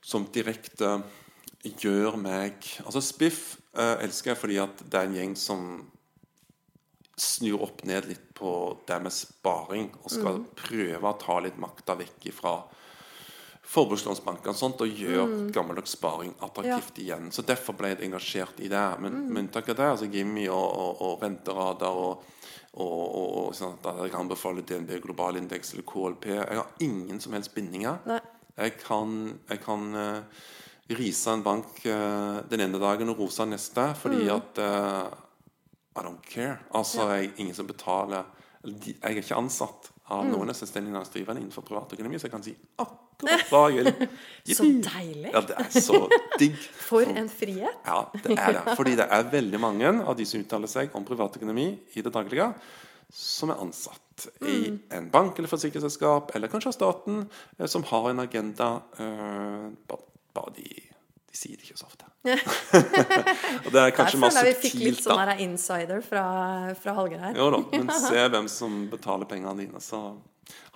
[0.00, 0.98] som direkte
[1.60, 5.66] gjør meg Altså Spiff eh, elsker jeg fordi at det er en gjeng som
[7.20, 8.50] snur opp ned litt på
[8.88, 10.44] det med sparing, og skal mm.
[10.56, 12.54] prøve å ta litt makta vekk fra
[13.70, 15.50] forbrukslånsbankene og, sånt, og gjøre mm.
[15.54, 17.04] gammeldags sparing attraktivt ja.
[17.04, 17.28] igjen.
[17.34, 18.86] Så Derfor ble jeg engasjert i det.
[19.04, 19.28] Men mm.
[19.28, 22.24] med unntak av det, altså Gimmi og, og, og renteradar og,
[22.80, 27.36] og, og sånn at jeg kan DNB Global Index eller KLP Jeg har ingen som
[27.36, 28.00] helst bindinger.
[28.08, 28.22] Nei.
[28.60, 29.16] Jeg kan,
[29.48, 30.46] jeg kan uh,
[30.98, 34.32] rise en bank uh, den ene dagen og rose neste fordi mm.
[34.36, 35.06] at uh,
[35.96, 36.58] I don't care.
[36.74, 37.20] Altså, ja.
[37.20, 38.28] jeg ingen som betaler
[38.62, 40.32] Jeg er ikke ansatt av mm.
[40.34, 44.06] noen selvstendig næringsdrivende innenfor privatøkonomi, så jeg kan si akkurat hva jeg vil.
[44.56, 45.32] så deilig!
[45.32, 46.02] Ja, det er så
[46.40, 46.60] digg.
[46.90, 47.80] For en frihet.
[47.86, 48.76] Ja, det er det.
[48.76, 52.50] Fordi det er veldig mange av de som uttaler seg om privatøkonomi i det daglige,
[53.12, 54.48] som er ansatt mm.
[54.48, 57.24] i en bank eller forsikringsselskap, eller kanskje av staten,
[57.58, 58.70] eh, som har en agenda.
[59.00, 59.70] Uh,
[60.34, 60.68] bare de,
[61.26, 62.06] de, sier det ikke så ofte.
[63.64, 64.42] og det er kanskje mer subtilt, da.
[64.46, 66.24] Vi fikk litt sånn her insider fra,
[66.78, 67.38] fra Hallgeir her.
[67.38, 70.04] jo da, men se hvem som betaler pengene dine, så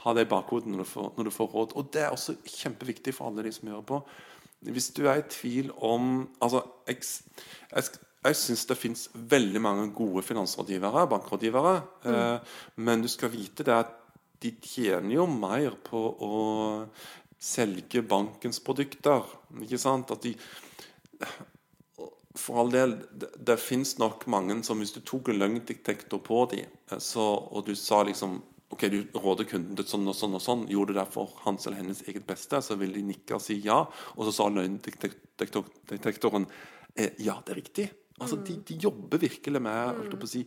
[0.05, 1.77] ha det i bakhodet når du, får, når du får råd.
[1.79, 4.01] Og det er også kjempeviktig for alle de som hører på.
[4.64, 7.03] Hvis du er i tvil om Altså, jeg,
[7.75, 7.85] jeg
[8.25, 11.75] jeg syns det fins veldig mange gode finansrådgivere, bankrådgivere.
[12.05, 12.15] Mm.
[12.15, 12.55] Eh,
[12.87, 13.93] men du skal vite det at
[14.45, 16.39] de tjener jo mer på å
[17.41, 19.25] selge bankens produkter.
[19.65, 20.13] Ikke sant?
[20.15, 20.35] At de
[22.35, 26.41] for all del, det, det fins nok mange som hvis du tok en løgndetektor på
[26.51, 28.43] dem, og du sa liksom
[28.75, 30.63] Ok, du råder kunden til sånn og sånn og sånn.
[30.73, 33.77] Gjorde det for hans eller hennes eget beste, så vil de nikke og si ja.
[34.17, 36.47] Og så sa løgndetektoren
[36.97, 37.87] eh, ja, det er riktig.
[38.20, 40.44] Altså, de, de jobber virkelig med holdt på å si,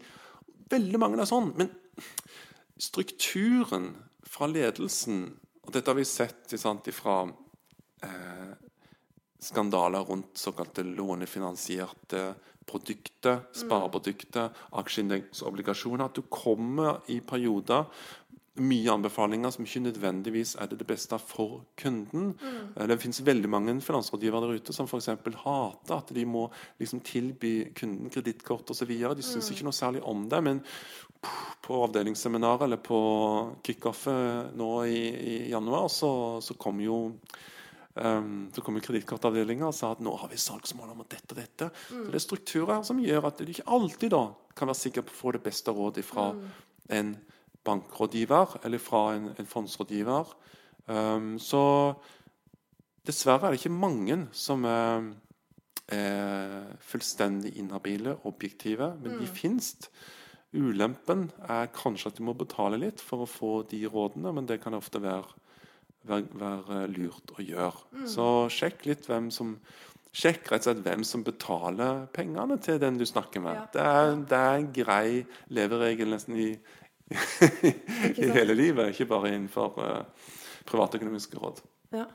[0.68, 1.54] Veldig mange er sånn.
[1.56, 1.70] Men
[2.76, 3.94] strukturen
[4.28, 5.30] fra ledelsen
[5.64, 7.22] Og dette har vi sett sant, fra
[8.04, 8.52] eh,
[9.44, 12.22] skandaler rundt såkalte lånefinansierte
[12.68, 16.06] produkter, spareprodukter, aksjeindeksobligasjoner.
[16.08, 17.88] At du kommer i perioder
[18.64, 22.32] mye anbefalinger som ikke nødvendigvis er det, det beste for kunden.
[22.38, 22.88] Mm.
[22.90, 25.10] Det finnes veldig mange finansrådgivere der ute som f.eks.
[25.44, 26.48] hater at de må
[26.80, 28.94] liksom tilby kunden kredittkort osv.
[28.94, 29.56] De syns mm.
[29.56, 30.42] ikke noe særlig om det.
[30.44, 30.64] Men
[31.66, 33.02] på avdelingsseminaret eller på
[33.66, 35.04] kickoffet nå i,
[35.36, 37.02] i januar så, så kom jo
[37.98, 41.70] Um, så kom kredittkortavdelinga og sa at nå har vi salgsmål om dette og dette.
[41.90, 42.04] Mm.
[42.04, 44.20] Så Det er strukturer som gjør at du ikke alltid da
[44.54, 46.44] kan være sikker på å få det beste rådet fra mm.
[46.94, 47.10] en
[47.68, 50.36] bankrådgiver eller fra en, en fondsrådgiver.
[50.88, 51.62] Um, så
[53.08, 55.10] dessverre er det ikke mange som er,
[55.92, 59.20] er fullstendig inhabile, objektive, men mm.
[59.20, 59.74] de fins.
[60.56, 64.62] Ulempen er kanskje at du må betale litt for å få de rådene, men det
[64.64, 65.28] kan ofte være,
[66.08, 67.84] være, være lurt å gjøre.
[67.92, 68.08] Mm.
[68.16, 69.58] Så sjekk litt hvem som
[70.18, 73.54] Sjekk rett og slett hvem som betaler pengene til den du snakker med.
[73.60, 73.66] Ja.
[73.74, 75.10] Det, er, det, er, en grei
[75.54, 76.48] leveregel nesten i,
[78.22, 80.32] i hele livet, ikke bare innenfor uh,
[80.68, 81.62] privatøkonomiske råd.
[81.96, 82.08] Ja.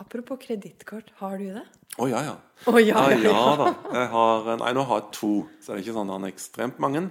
[0.00, 1.64] Apropos kredittkort, har du det?
[1.98, 2.36] Å oh, ja, ja.
[2.70, 3.40] Oh, ja, ja, ja.
[3.60, 3.72] da.
[3.92, 6.32] Jeg har, nei, nå har jeg to, så det er ikke sånn at han er
[6.32, 7.02] ekstremt mange.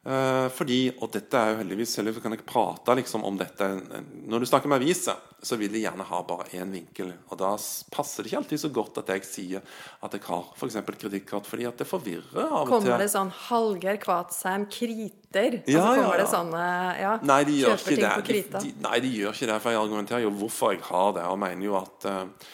[0.00, 3.66] Uh, fordi, og dette er jo heldigvis Selv kan jeg prate liksom om dette
[4.00, 7.10] Når du snakker med aviser, så vil de gjerne ha bare én vinkel.
[7.28, 7.50] Og da
[7.92, 10.78] passer det ikke alltid så godt at jeg sier at jeg har f.eks.
[10.78, 12.72] For kredittkort, fordi at det forvirrer av og til.
[12.72, 15.60] Kommer det sånn Hallgeir Kvatsheim kriter?
[15.68, 16.18] Ja, altså, kommer ja, ja.
[16.22, 16.64] det sånne
[17.00, 18.16] ja, nei, de gjør ikke det.
[18.30, 19.60] De, de, nei, de gjør ikke det.
[19.60, 22.52] For jeg argumenterer jo hvorfor jeg har det, og mener jo at uh,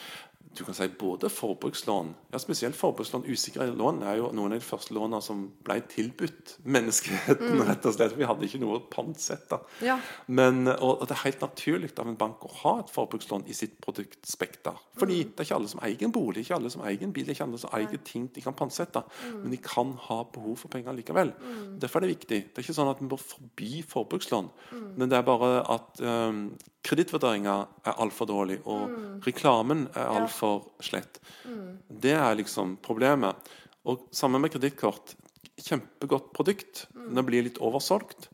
[0.58, 3.24] du kan si både forbrukslån ja Spesielt forbrukslån.
[3.26, 7.56] Usikre lån er jo noen av de første lånene som ble tilbudt menneskeheten.
[7.56, 7.62] Mm.
[7.70, 8.16] rett og slett.
[8.18, 9.58] Vi hadde ikke noe å pantsette.
[9.84, 9.96] Ja.
[10.26, 13.56] Men, og, og, det er helt naturlig av en bank å ha et forbrukslån i
[13.56, 14.78] sitt produktspekter.
[15.00, 15.32] Fordi mm.
[15.32, 17.46] det er ikke alle som eier en bolig, ikke alle som eier en bil, ikke
[17.46, 19.02] alle som eier ting de kan pantsette.
[19.24, 19.40] Mm.
[19.42, 21.32] Men de kan ha behov for penger likevel.
[21.40, 21.76] Mm.
[21.82, 22.40] Derfor er det viktig.
[22.50, 24.88] Det er ikke sånn at vi må forby forbrukslån, mm.
[24.96, 26.48] men det er bare at um,
[26.86, 29.04] kredittvurderinga er altfor dårlig, og mm.
[29.26, 31.20] reklamen er altfor slett.
[31.44, 31.78] Mm.
[31.88, 33.50] Det er liksom problemet.
[33.86, 35.14] Og sammen med kredittkort.
[35.56, 36.86] Kjempegodt produkt.
[36.94, 37.12] Mm.
[37.18, 38.28] Det blir litt oversolgt.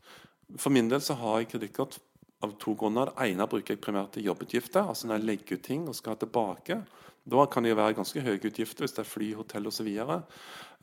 [0.59, 1.99] For min del så har jeg kredittkort
[2.43, 3.13] av to grunner.
[3.15, 4.85] Det ene bruker jeg primært til jobbutgifter.
[4.89, 6.81] Altså når jeg legger ut ting og skal ha tilbake.
[7.23, 9.89] Da kan det jo være ganske høye utgifter hvis det er fly, hotell osv.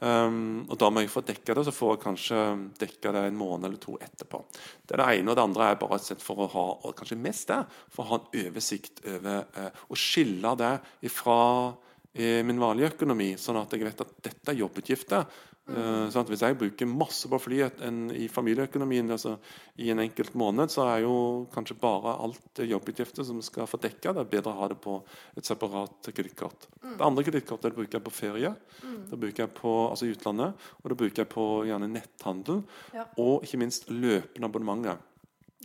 [0.01, 2.45] Um, og da må jeg få dekka det, så får jeg kanskje
[2.81, 4.41] dekka det en måned eller to etterpå.
[4.89, 5.29] Det er det ene.
[5.29, 7.61] Og det andre er bare et sett for å ha og kanskje mest det,
[7.93, 10.73] for å ha en oversikt over uh, Å skille det
[11.11, 15.29] ifra uh, min vanlige økonomi, sånn at jeg vet at dette er jobbutgifter.
[15.71, 19.37] Uh, sånn hvis jeg bruker masse på fly en, i familieøkonomien altså,
[19.79, 21.13] i en enkelt måned, så er jo
[21.55, 24.15] kanskje bare alt jobbutgifter som skal få dekka.
[24.17, 24.97] Det er bedre å ha det på
[25.39, 26.67] et separat kredittkort.
[26.81, 26.97] Mm.
[26.97, 28.51] Det andre kredittkortet bruker jeg på ferie.
[28.83, 28.99] Mm.
[29.13, 30.67] Det bruker jeg på altså i utlandet.
[30.83, 32.65] Og det bruker jeg på gjerne netthandel.
[32.97, 33.07] Ja.
[33.23, 34.99] Og ikke minst løpende abonnementer.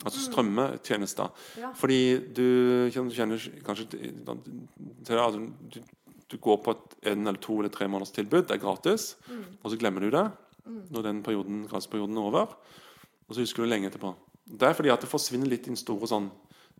[0.03, 0.23] Altså mm.
[0.27, 1.45] strømmetjenester.
[1.63, 1.73] Ja.
[1.81, 2.01] Fordi
[2.36, 2.47] du,
[2.91, 4.17] du kjenner kanskje til,
[5.08, 5.86] til altså,
[6.36, 9.43] du, går på et en eller to eller tre måneders tilbud, det er gratis, mm.
[9.62, 10.26] og så glemmer du det
[10.65, 10.82] mm.
[10.91, 12.56] når den perioden, gratisperioden er over,
[13.28, 14.13] og så husker du lenge etterpå.
[14.45, 16.28] Det er fordi at det forsvinner litt i den store sånn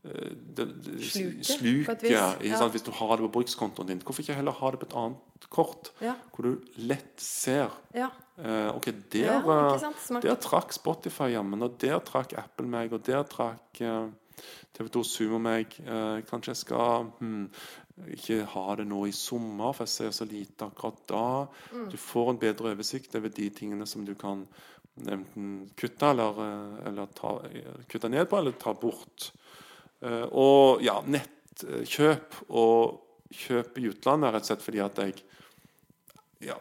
[0.06, 2.06] eh, det, det, sluket.
[2.10, 2.28] Ja.
[2.70, 5.48] Hvis du har det på brukskontoen din, hvorfor ikke heller ha det på et annet
[5.54, 5.89] kort?
[6.06, 6.13] Ja.
[6.34, 8.12] Hvor du lett ser ja.
[8.38, 13.26] uh, Ok, der, eh, der trakk Spotify jammen, og der trakk Apple meg, og der
[13.30, 14.13] trakk uh,
[14.78, 15.74] TV2 Sumo meg.
[15.88, 17.50] Uh, kanskje jeg skal hmm,
[18.12, 21.27] ikke ha det nå i sommer, for jeg ser så lite akkurat da.
[21.71, 21.86] Mm.
[21.93, 24.43] Du får en bedre oversikt over de tingene som du kan
[25.05, 27.38] enten kutte eller, eh, eller ta,
[27.91, 29.31] kutte ned på, eller ta bort.
[30.01, 33.01] Eh, og ja, nettkjøp og
[33.36, 35.15] kjøp i utlandet rett og slett fordi at jeg
[36.45, 36.55] ja,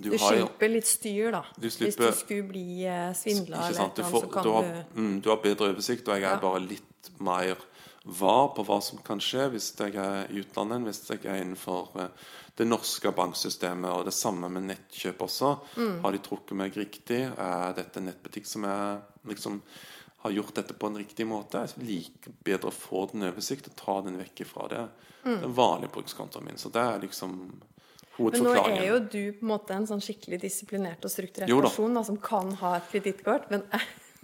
[0.00, 1.42] du, du slipper litt styr, da.
[1.60, 5.16] Du slipper, Hvis du skulle bli eh, svindla eller noe, så kan du har, mm,
[5.20, 6.40] du har bedre oversikt, og jeg er ja.
[6.40, 7.60] bare litt mer
[8.04, 11.90] var på hva som kan skje hvis jeg er i utlandet, hvis jeg er innenfor
[12.00, 13.90] eh, det norske banksystemet.
[13.92, 15.54] Og det samme med nettkjøp også.
[15.76, 15.94] Mm.
[16.04, 17.22] Har de trukket meg riktig?
[17.30, 19.60] Er dette en nettbutikk som er, liksom,
[20.24, 21.66] har gjort dette på en riktig måte?
[21.66, 24.84] Jeg liker bedre å få den oversikt og ta den vekk ifra det.
[25.24, 25.40] Mm.
[25.46, 26.60] Den vanlige brukskontoen min.
[26.60, 27.40] Så det er liksom
[28.20, 31.96] Men nå er jo du på en måte en sånn skikkelig disiplinert og strukturert person
[31.96, 33.48] da, som kan ha et kredittkort.
[33.52, 33.64] Men,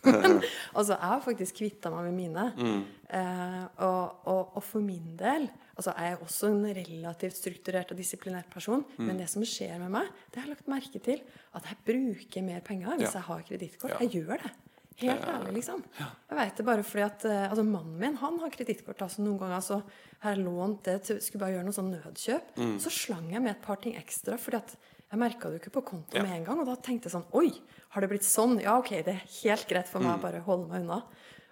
[0.23, 0.37] men
[0.75, 2.45] altså, jeg har faktisk kvitta meg med mine.
[2.59, 2.83] Mm.
[3.21, 5.45] Eh, og, og, og for min del
[5.77, 8.85] altså, Jeg er også en relativt strukturert og disiplinert person.
[8.99, 9.05] Mm.
[9.11, 11.21] Men det som skjer med meg, det har jeg lagt merke til,
[11.55, 13.19] at jeg bruker mer penger hvis Ja.
[13.21, 13.95] jeg har kredittkort.
[13.97, 14.01] Ja.
[14.07, 14.53] Jeg gjør det.
[14.97, 15.83] Helt ærlig, liksom.
[16.01, 19.03] Jeg vet det bare fordi at eh, altså Mannen min han har kredittkort.
[19.05, 19.83] Altså noen ganger så
[20.23, 22.55] har jeg lånt det til skulle bare gjøre noe sånn nødkjøp.
[22.57, 22.77] Mm.
[22.81, 24.73] Så slang jeg med et par ting ekstra, fordi at
[25.11, 26.23] jeg merka det jo ikke på konto Ja.
[26.23, 26.59] med en gang.
[26.61, 27.53] Og da tenkte jeg sånn Oi,
[27.91, 28.61] har det blitt sånn?
[28.63, 30.07] Ja, ok, det er helt greit for Mm.
[30.07, 31.03] meg å bare holde meg unna.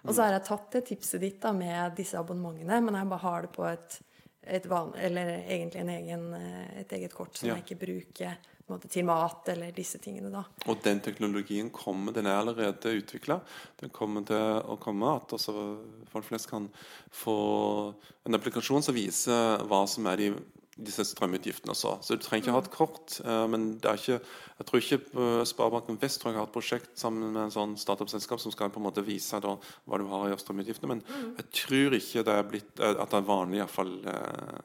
[0.05, 3.19] Og så har jeg tatt det tipset ditt da med disse abonnementene, men jeg bare
[3.19, 4.01] har det på et,
[4.43, 7.55] et van, eller egentlig en egen, eh, et eget kort som Ja.
[7.55, 8.37] jeg ikke bruker
[8.69, 10.43] måte, til mat eller disse tingene, da.
[10.67, 13.41] Og den teknologien kommer, den er allerede utvikla.
[13.77, 15.77] Den kommer til å komme at også
[16.09, 16.69] folk flest kan
[17.11, 20.31] få en applikasjon som viser hva som er de,
[20.75, 21.93] disse strømutgiftene også.
[22.03, 23.19] Så du trenger ikke ha et kort.
[23.23, 24.19] eh, Men det er ikke,
[24.59, 27.77] jeg tror ikke på Sparebanken Vest tror jeg har et prosjekt sammen med en sånn
[27.79, 29.55] startup-selskap som skal på en måte vise da,
[29.87, 30.87] hva du har i strømutgiftene.
[30.87, 31.03] Men
[31.37, 34.59] jeg tror ikke det er blitt, eh, at det er vanlig i hvert fall, eh,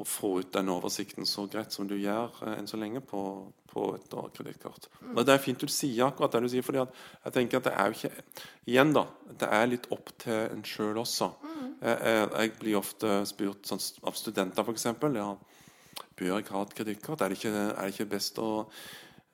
[0.00, 3.22] å få ut den oversikten så greit som du gjør eh, enn så lenge på,
[3.70, 4.88] på et kredittkort.
[5.02, 5.18] Mm.
[5.26, 7.90] Det er fint du sier akkurat det du sier, fordi jeg tenker at det er
[7.90, 8.24] jo ikke
[8.70, 9.02] Igjen, da.
[9.40, 11.30] Det er litt opp til en sjøl også.
[11.80, 14.84] Jeg, jeg, jeg blir ofte spurt sånn, av studenter, f.eks.
[15.16, 15.30] Ja,
[16.20, 17.24] bør jeg ha et kredittkort?
[17.24, 18.50] Er, er det ikke best å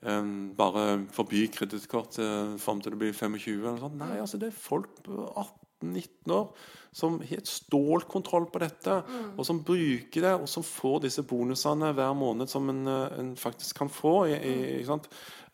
[0.06, 3.60] um, bare forby kredittkort uh, fram til du blir 25?
[3.60, 4.00] Eller sånt?
[4.00, 5.26] Nei, altså det er folk på
[5.86, 6.50] 18-19 år
[6.96, 8.94] som har stålkontroll på dette,
[9.36, 13.34] og som bruker det, og som får disse bonusene hver måned som en, eh, en
[13.36, 14.14] faktisk kan få.
[14.32, 14.38] I,
[14.80, 15.00] i?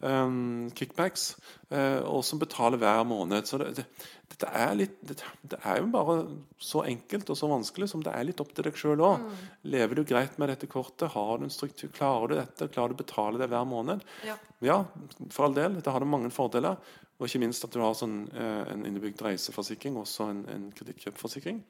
[0.03, 1.37] Um, kickbacks.
[1.71, 3.47] uh, og som betaler hver måned.
[3.47, 3.85] Så det, det,
[4.33, 6.17] dette er litt det, det er jo bare
[6.59, 9.27] så enkelt og så vanskelig som det er litt opp til deg sjøl òg.
[9.63, 11.11] Lever du greit med dette kortet?
[11.15, 11.91] Har du en struktur?
[11.95, 12.71] Klarer du dette?
[12.71, 14.03] Klarer du å betale det hver måned?
[14.27, 14.39] Ja.
[14.63, 14.85] Ja,
[15.31, 15.81] for all del.
[15.83, 16.79] Det har det mange fordeler.
[17.23, 21.61] Og ikke minst at du har sånn, eh, en innebygd reiseforsikring, også en, en kredittkjøpforsikring.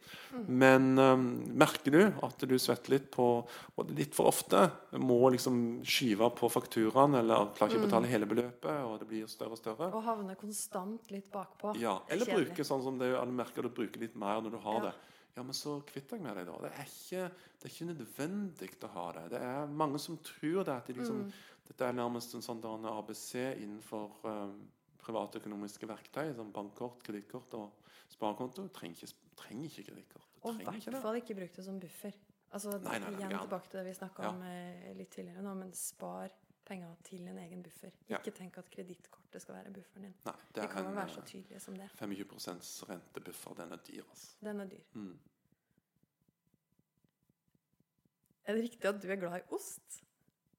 [0.48, 1.24] Men eh,
[1.60, 3.26] merker du at du svetter litt på
[3.76, 4.64] Og litt for ofte
[4.96, 9.28] må liksom skyve på fakturaen, eller klarer ikke å betale hele beløpet, og det blir
[9.28, 9.92] større og større.
[9.92, 11.76] Og havner konstant litt bakpå.
[11.80, 14.60] Ja, er Eller bruke sånn som det, eller merker du bruker litt mer når du
[14.64, 14.84] har Ja.
[14.88, 14.94] det.
[15.36, 16.58] Ja, men så kvitter jeg med deg, da.
[16.60, 17.22] Det er ikke,
[17.60, 19.30] det er ikke nødvendig å ha det.
[19.32, 20.74] Det er mange som tror det.
[20.76, 21.32] At de liksom, Mm.
[21.68, 24.56] Dette er nærmest en sånn ABC innenfor um,
[25.02, 28.66] privatøkonomiske verktøy, som bankkort, kredittkort og sparekonto.
[28.68, 30.28] Du trenger ikke, trenger ikke kredittkort.
[30.42, 31.02] Og i hvert det.
[31.02, 32.14] fall ikke brukt det som buffer.
[32.52, 33.40] Altså, Nei, nei, nei, igjen ja.
[33.46, 34.30] tilbake til det vi snakka Ja.
[34.34, 36.34] om eh, litt tidligere nå, men spar
[36.68, 37.90] penger til en egen buffer.
[38.10, 38.18] Ja.
[38.20, 40.14] Ikke tenk at kredittkortet skal være bufferen din.
[40.26, 41.88] Nei, det er kan en være så eh, tydelige som det.
[41.98, 43.54] 25 rentebuffer.
[43.62, 44.34] Den er dyr, altså.
[44.44, 44.84] Den er dyr.
[44.94, 45.18] Mm.
[48.44, 50.02] Er det riktig at du er glad i ost?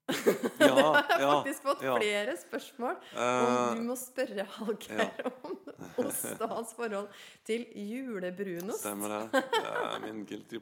[0.60, 1.96] Ja, det har jeg ja, faktisk fått ja.
[1.98, 3.78] flere spørsmål Eh, om.
[3.78, 5.58] Du må spørre Hallgeir om
[6.04, 7.10] ost og hans forhold
[7.48, 8.84] til julebrunost.
[8.84, 9.44] Stemmer det.
[9.54, 10.60] Det er min guilty,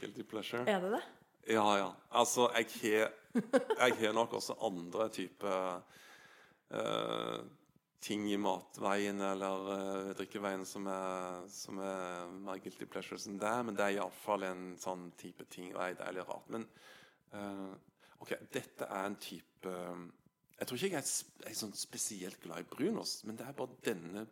[0.00, 0.64] guilty, pleasure.
[0.68, 1.02] Er det det?
[1.54, 1.88] Ja, ja.
[2.10, 3.06] Altså, jeg
[3.78, 5.82] har, nok også andre typer
[6.74, 7.40] uh,
[8.00, 13.56] ting i matveien eller uh, drikkeveien som er, som er mer guilty pleasures enn det.
[13.66, 15.72] Men det er iallfall en sånn type ting.
[15.74, 16.48] Og det er litt rart.
[16.52, 16.68] Men
[17.34, 17.70] eh,
[18.20, 21.08] OK, dette er en type Jeg tror ikke jeg er,
[21.44, 24.26] jeg er sånn spesielt glad i brunost, men det er bare denne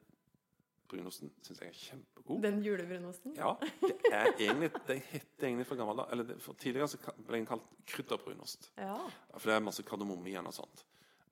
[0.89, 2.39] brunosten syns jeg er kjempegod.
[2.45, 3.35] Den julebrunosten?
[3.37, 7.41] Ja, det er egentlig Det heter egentlig fra gammel eller det, for Tidligere så ble
[7.41, 8.71] den kalt krydderbrunost.
[8.81, 8.97] Ja.
[9.35, 10.85] For det er masse kardemomme igjen og sånt.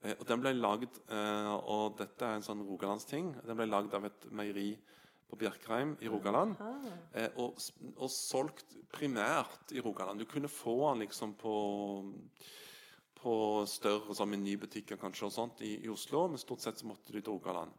[0.02, 3.32] Eh, og den ble lagd eh, Og dette er en sånn rogalandsting.
[3.46, 4.70] Den ble lagd av et meieri
[5.30, 6.54] på Bjerkreim i Rogaland.
[7.12, 7.58] Eh, og,
[7.96, 10.22] og solgt primært i Rogaland.
[10.22, 11.56] Du kunne få den liksom på
[13.16, 17.10] på større sånn menybutikker kanskje og sånt i, i Oslo, men stort sett så måtte
[17.10, 17.72] de til Rogaland.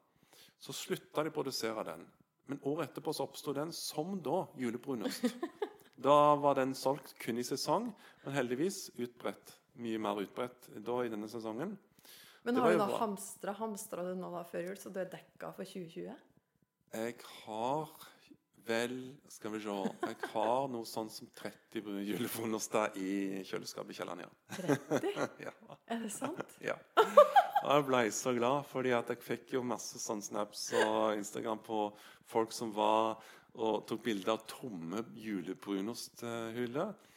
[0.59, 2.03] Så slutta de å produsere den.
[2.51, 5.27] Men året etterpå så oppsto den som da julebrunost.
[5.97, 7.87] Da var den solgt kun i sesong,
[8.21, 9.55] men heldigvis utbredt.
[9.81, 11.71] Mye mer utbredt da i denne sesongen.
[12.45, 15.49] Men har du da hamstra hamstra du nå da før jul, så du er dekka
[15.57, 16.13] for 2020?
[16.93, 17.89] Jeg har
[18.67, 18.95] vel
[19.31, 24.31] Skal vi se Jeg har noe sånn som 30 julebrunoster i kjøleskapet i kjelleren, ja.
[24.57, 25.37] 30?
[25.47, 25.53] ja.
[25.87, 26.55] Er det sant?
[26.63, 26.75] Ja.
[26.97, 31.63] Og jeg ble så glad, fordi at jeg fikk jo masse sånne snaps og Instagram
[31.63, 31.81] på
[32.27, 33.17] folk som var
[33.57, 37.07] og tok bilder av tomme julebrunosthullet.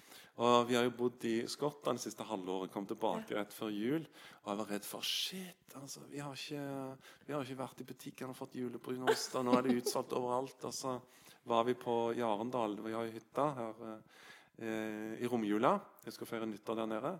[0.41, 4.07] Og Vi har jo bodd i Skottland det siste halvåret, kom tilbake rett før jul.
[4.41, 6.63] Og jeg var redd for shit, altså, vi har ikke,
[7.27, 9.37] vi har ikke vært i butikkene og fått julebrunost.
[9.37, 10.65] Og nå er det utsolgt overalt.
[10.65, 10.95] Og så
[11.51, 15.75] var vi på Jarendal, vi har jo hytta her eh, i romjula.
[16.07, 17.13] Jeg skal feire nyttår der nede.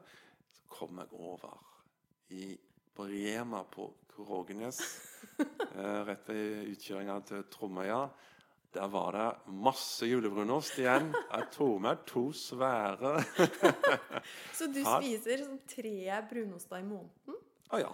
[0.57, 1.61] så kom jeg over
[2.33, 2.57] i,
[2.97, 4.81] på Rema på Krågenes,
[5.77, 8.07] eh, rett ved utkjøringa til Tromøya.
[8.73, 11.09] Der var det masse julebrunost igjen.
[11.33, 13.17] Jeg tok med to svære.
[14.59, 17.39] Så du spiser sånn tre brunoster i måneden?
[17.71, 17.91] Å ja.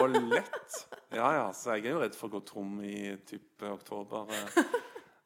[0.00, 0.78] Og lett.
[1.16, 4.28] Ja ja, så jeg er jo redd for å gå tom i type oktober.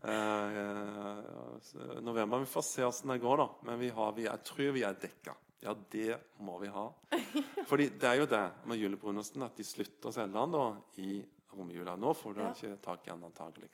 [0.03, 2.43] Eh, eh, november.
[2.45, 3.49] Vi får se åssen det går, da.
[3.67, 5.35] Men vi har, vi, jeg tror vi er dekka.
[5.63, 6.89] Ja, det må vi ha.
[7.71, 10.65] Fordi det er jo det med julebrunosten at de slutter å selge den da
[11.03, 11.21] i
[11.55, 11.95] romjula.
[11.99, 12.51] Nå får du Ja.
[12.55, 13.71] ikke tak i den antagelig.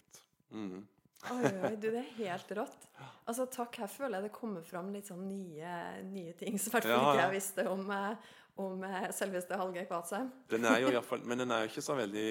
[0.57, 0.87] Mm.
[1.27, 2.85] Oi, oi, du, det er helt rått.
[3.27, 5.73] Altså, takk, her føler jeg det kommer fram litt sånn nye,
[6.07, 8.31] nye ting som i hvert fall ikke jeg visste om, eh,
[8.63, 10.31] om eh, selveste Hallgeir Kvatsheim.
[10.53, 12.31] Den er jo Men den er jo ikke så veldig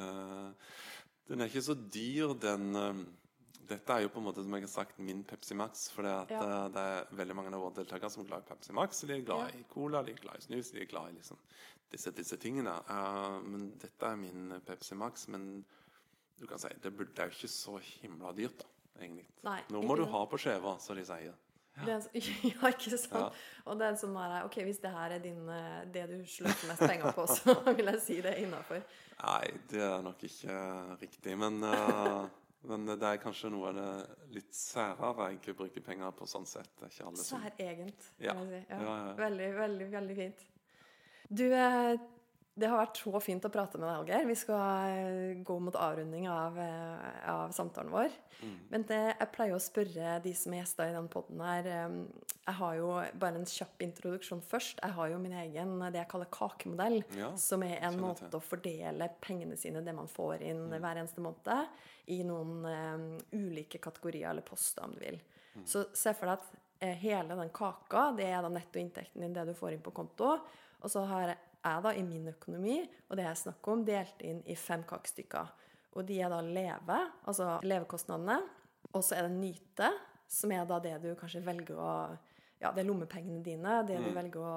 [0.00, 0.50] uh,
[1.28, 3.04] Den er ikke så dyr, den uh,
[3.66, 5.88] Dette er jo på en måte som jeg har sagt min Pepsi Max.
[5.90, 6.20] For Ja.
[6.22, 9.00] uh, det er veldig mange av våre deltakere som er glad i Pepsi Max.
[9.00, 9.60] De er glad Ja.
[9.60, 11.36] i cola, de er glad i snus, de er glad i liksom
[11.90, 12.72] disse, disse tingene.
[13.44, 15.26] Men dette er min Pepsi Max.
[15.28, 15.64] Men
[16.38, 19.26] du kan si det, er jo ikke så himla dyrt, da, egentlig.
[19.46, 21.34] Nei, Nå må du ha på skjeva, som de sier.
[21.76, 22.04] Er, en
[22.50, 23.12] ja, ikke sant?
[23.12, 23.26] Ja.
[23.68, 26.70] Og det er sånn der, ok, Hvis det her er din, eh, det du sløser
[26.70, 28.80] mest penger på, så vil jeg si det er innafor.
[29.20, 30.56] Nei, det er nok ikke
[31.02, 31.36] riktig.
[31.40, 32.24] Men, uh,
[32.70, 36.72] men det er kanskje noe av det litt særere jeg bruker penger på sånn sett.
[36.78, 38.36] Det er ikke alle som Særegent, Ja.
[38.36, 38.62] kan si.
[38.62, 38.80] Ja.
[38.80, 39.16] Ja, ja, ja.
[39.20, 40.46] Veldig, veldig, veldig fint.
[41.28, 41.96] Du, eh,
[42.56, 44.28] det har vært så fint å prate med deg, Hallgeir.
[44.30, 48.14] Vi skal eh, gå mot avrunding av, eh, av samtalen vår.
[48.40, 48.54] Mm.
[48.70, 51.96] Men det, jeg pleier å spørre de som er gjester i den poden her eh,
[52.46, 52.88] Jeg har jo
[53.20, 54.80] bare en kjapp introduksjon først.
[54.80, 58.40] Jeg har jo min egen det jeg kaller kakemodell, Ja, som er en måte å
[58.44, 60.80] fordele pengene sine, det man får inn Mm.
[60.80, 61.80] hver eneste måned,
[62.10, 65.18] i noen um, ulike kategorier eller poster, om du vil.
[65.54, 65.66] Mm.
[65.68, 69.52] Så se for deg at hele den kaka, det er da nettoinntekten din, det du
[69.58, 70.38] får inn på konto.
[70.80, 71.38] Og så har jeg
[71.84, 75.52] da i min økonomi, og det jeg snakker om, delt inn i fem kakestykker.
[75.96, 78.40] Og de er da leve, altså levekostnadene.
[78.92, 79.90] Og så er det nyte,
[80.28, 81.92] som er da det du kanskje velger å
[82.56, 84.52] Ja, det er lommepengene dine, det du velger å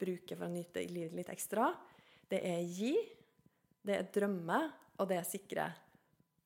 [0.00, 1.66] bruke for å nyte livet litt ekstra.
[2.30, 2.94] Det er gi,
[3.84, 4.60] det er drømme,
[4.96, 5.66] og det er sikre.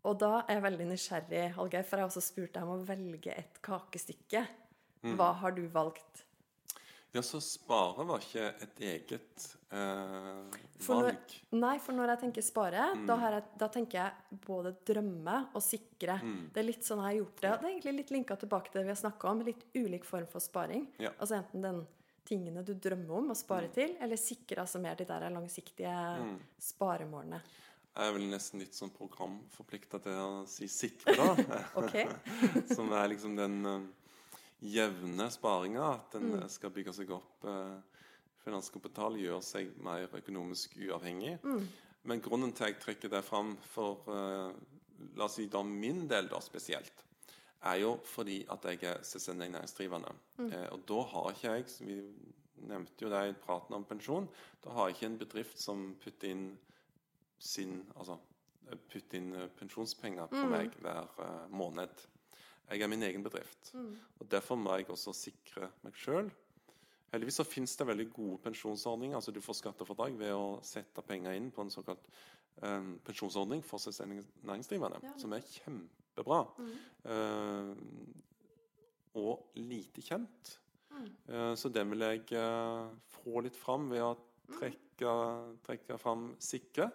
[0.02, 2.88] Og da er jeg veldig nysgjerrig, Hallgeir, for jeg har også spurt deg om å
[2.88, 4.42] velge et kakestykke.
[5.14, 6.24] Hva har du valgt?
[7.12, 11.36] Ja, så spare var ikke et eget eh, For når, valg.
[11.56, 15.64] nei, for når jeg tenker spare, da, har jeg, da tenker jeg både drømme og
[15.64, 16.18] sikre.
[16.52, 17.52] Det er litt sånn jeg har gjort det.
[17.52, 19.46] Det er egentlig litt linka tilbake til det vi har snakka om.
[19.48, 20.84] Litt ulik form for sparing.
[21.00, 21.14] Ja.
[21.16, 21.80] Altså enten den
[22.28, 25.94] tingene du drømmer om å spare til, eller sikre altså mer de der langsiktige
[26.60, 27.40] sparemålene.
[27.98, 31.62] Jeg er vel nesten litt sånn programforplikta til å si sikre, da.
[32.76, 33.86] Som er liksom den eh,
[34.60, 35.92] jevne sparinga.
[35.94, 36.48] At den mm.
[36.52, 37.44] skal bygge seg opp.
[37.44, 37.78] eh,
[38.44, 41.36] finanskapital gjør seg mer økonomisk uavhengig.
[42.08, 44.52] Men grunnen til at jeg trekker det fram for eh,
[45.18, 47.04] la oss si da min del da spesielt,
[47.68, 50.14] er jo fordi at jeg er selvstendig næringsdrivende.
[50.46, 51.98] Eh, og da har ikke jeg Vi
[52.68, 54.28] nevnte jo det i praten om pensjon.
[54.64, 56.48] Da har jeg ikke en bedrift som putter inn
[57.38, 58.18] sin Altså
[58.90, 62.06] putter inn eh, pensjonspenger på meg hver eh, måned.
[62.70, 63.72] Jeg er min egen bedrift.
[64.20, 66.30] Og Derfor må jeg også sikre meg sjøl.
[67.12, 69.16] Heldigvis så finnes det veldig gode pensjonsordninger.
[69.16, 72.04] altså Du får skattefradrag ved å sette penger inn på en såkalt
[72.62, 75.14] eh, pensjonsordning for selvstendig næringsdrivende, Ja.
[75.18, 76.42] som er kjempebra.
[77.08, 77.74] Eh,
[79.18, 80.58] og lite kjent.
[81.28, 82.90] Eh, så den vil jeg eh,
[83.22, 84.12] få litt fram ved å
[84.58, 85.16] trekke,
[85.64, 86.90] trekke fram sikre.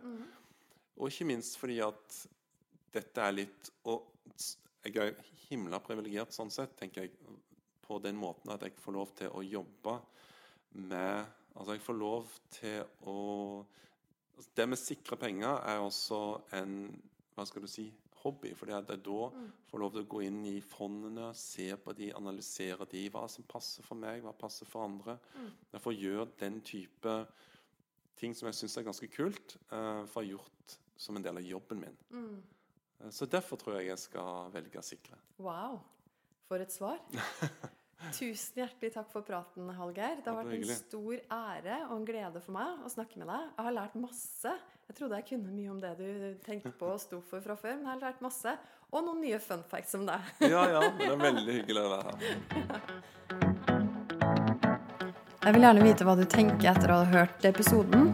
[1.00, 2.20] Og ikke minst fordi at
[2.94, 4.04] dette er litt Og
[4.84, 7.16] jeg er himla privilegert sånn sett, tenker jeg,
[7.84, 10.00] på den måten at jeg får lov til å jobbe
[10.90, 13.18] med Altså, jeg får lov til å
[14.34, 16.22] altså, Det med sikre penger er også
[16.58, 16.72] en
[17.36, 17.92] Hva skal du si
[18.24, 18.54] hobby.
[18.56, 19.30] fordi at jeg da
[19.70, 23.44] får lov til å gå inn i fondene, se på de, analysere de, hva som
[23.44, 25.18] passer for meg, hva passer for andre.
[25.74, 27.16] Jeg får gjøre den type
[28.16, 31.84] ting som jeg syns er ganske kult, uh, får gjort som en del av jobben
[31.84, 31.98] min.
[32.14, 32.63] Eh,
[33.12, 35.18] Så derfor tror jeg jeg skal velge sikre.
[35.42, 35.80] Wow.
[36.48, 37.00] For et svar.
[38.12, 40.20] Tusen hjertelig takk for praten, Hallgeir.
[40.20, 43.46] Det har vært en stor ære og en glede for meg å snakke med deg.
[43.56, 44.56] Jeg har lært masse.
[44.90, 46.10] Jeg trodde jeg kunne mye om det du
[46.44, 48.58] tenkte på og sto for fra før, men jeg har lært masse.
[48.92, 50.34] Og noen nye fun facts om deg.
[50.44, 52.20] Ja, ja, det er veldig hyggelig å være her.
[55.44, 58.14] Jeg vil gjerne vite hva du tenker etter å ha hørt episoden.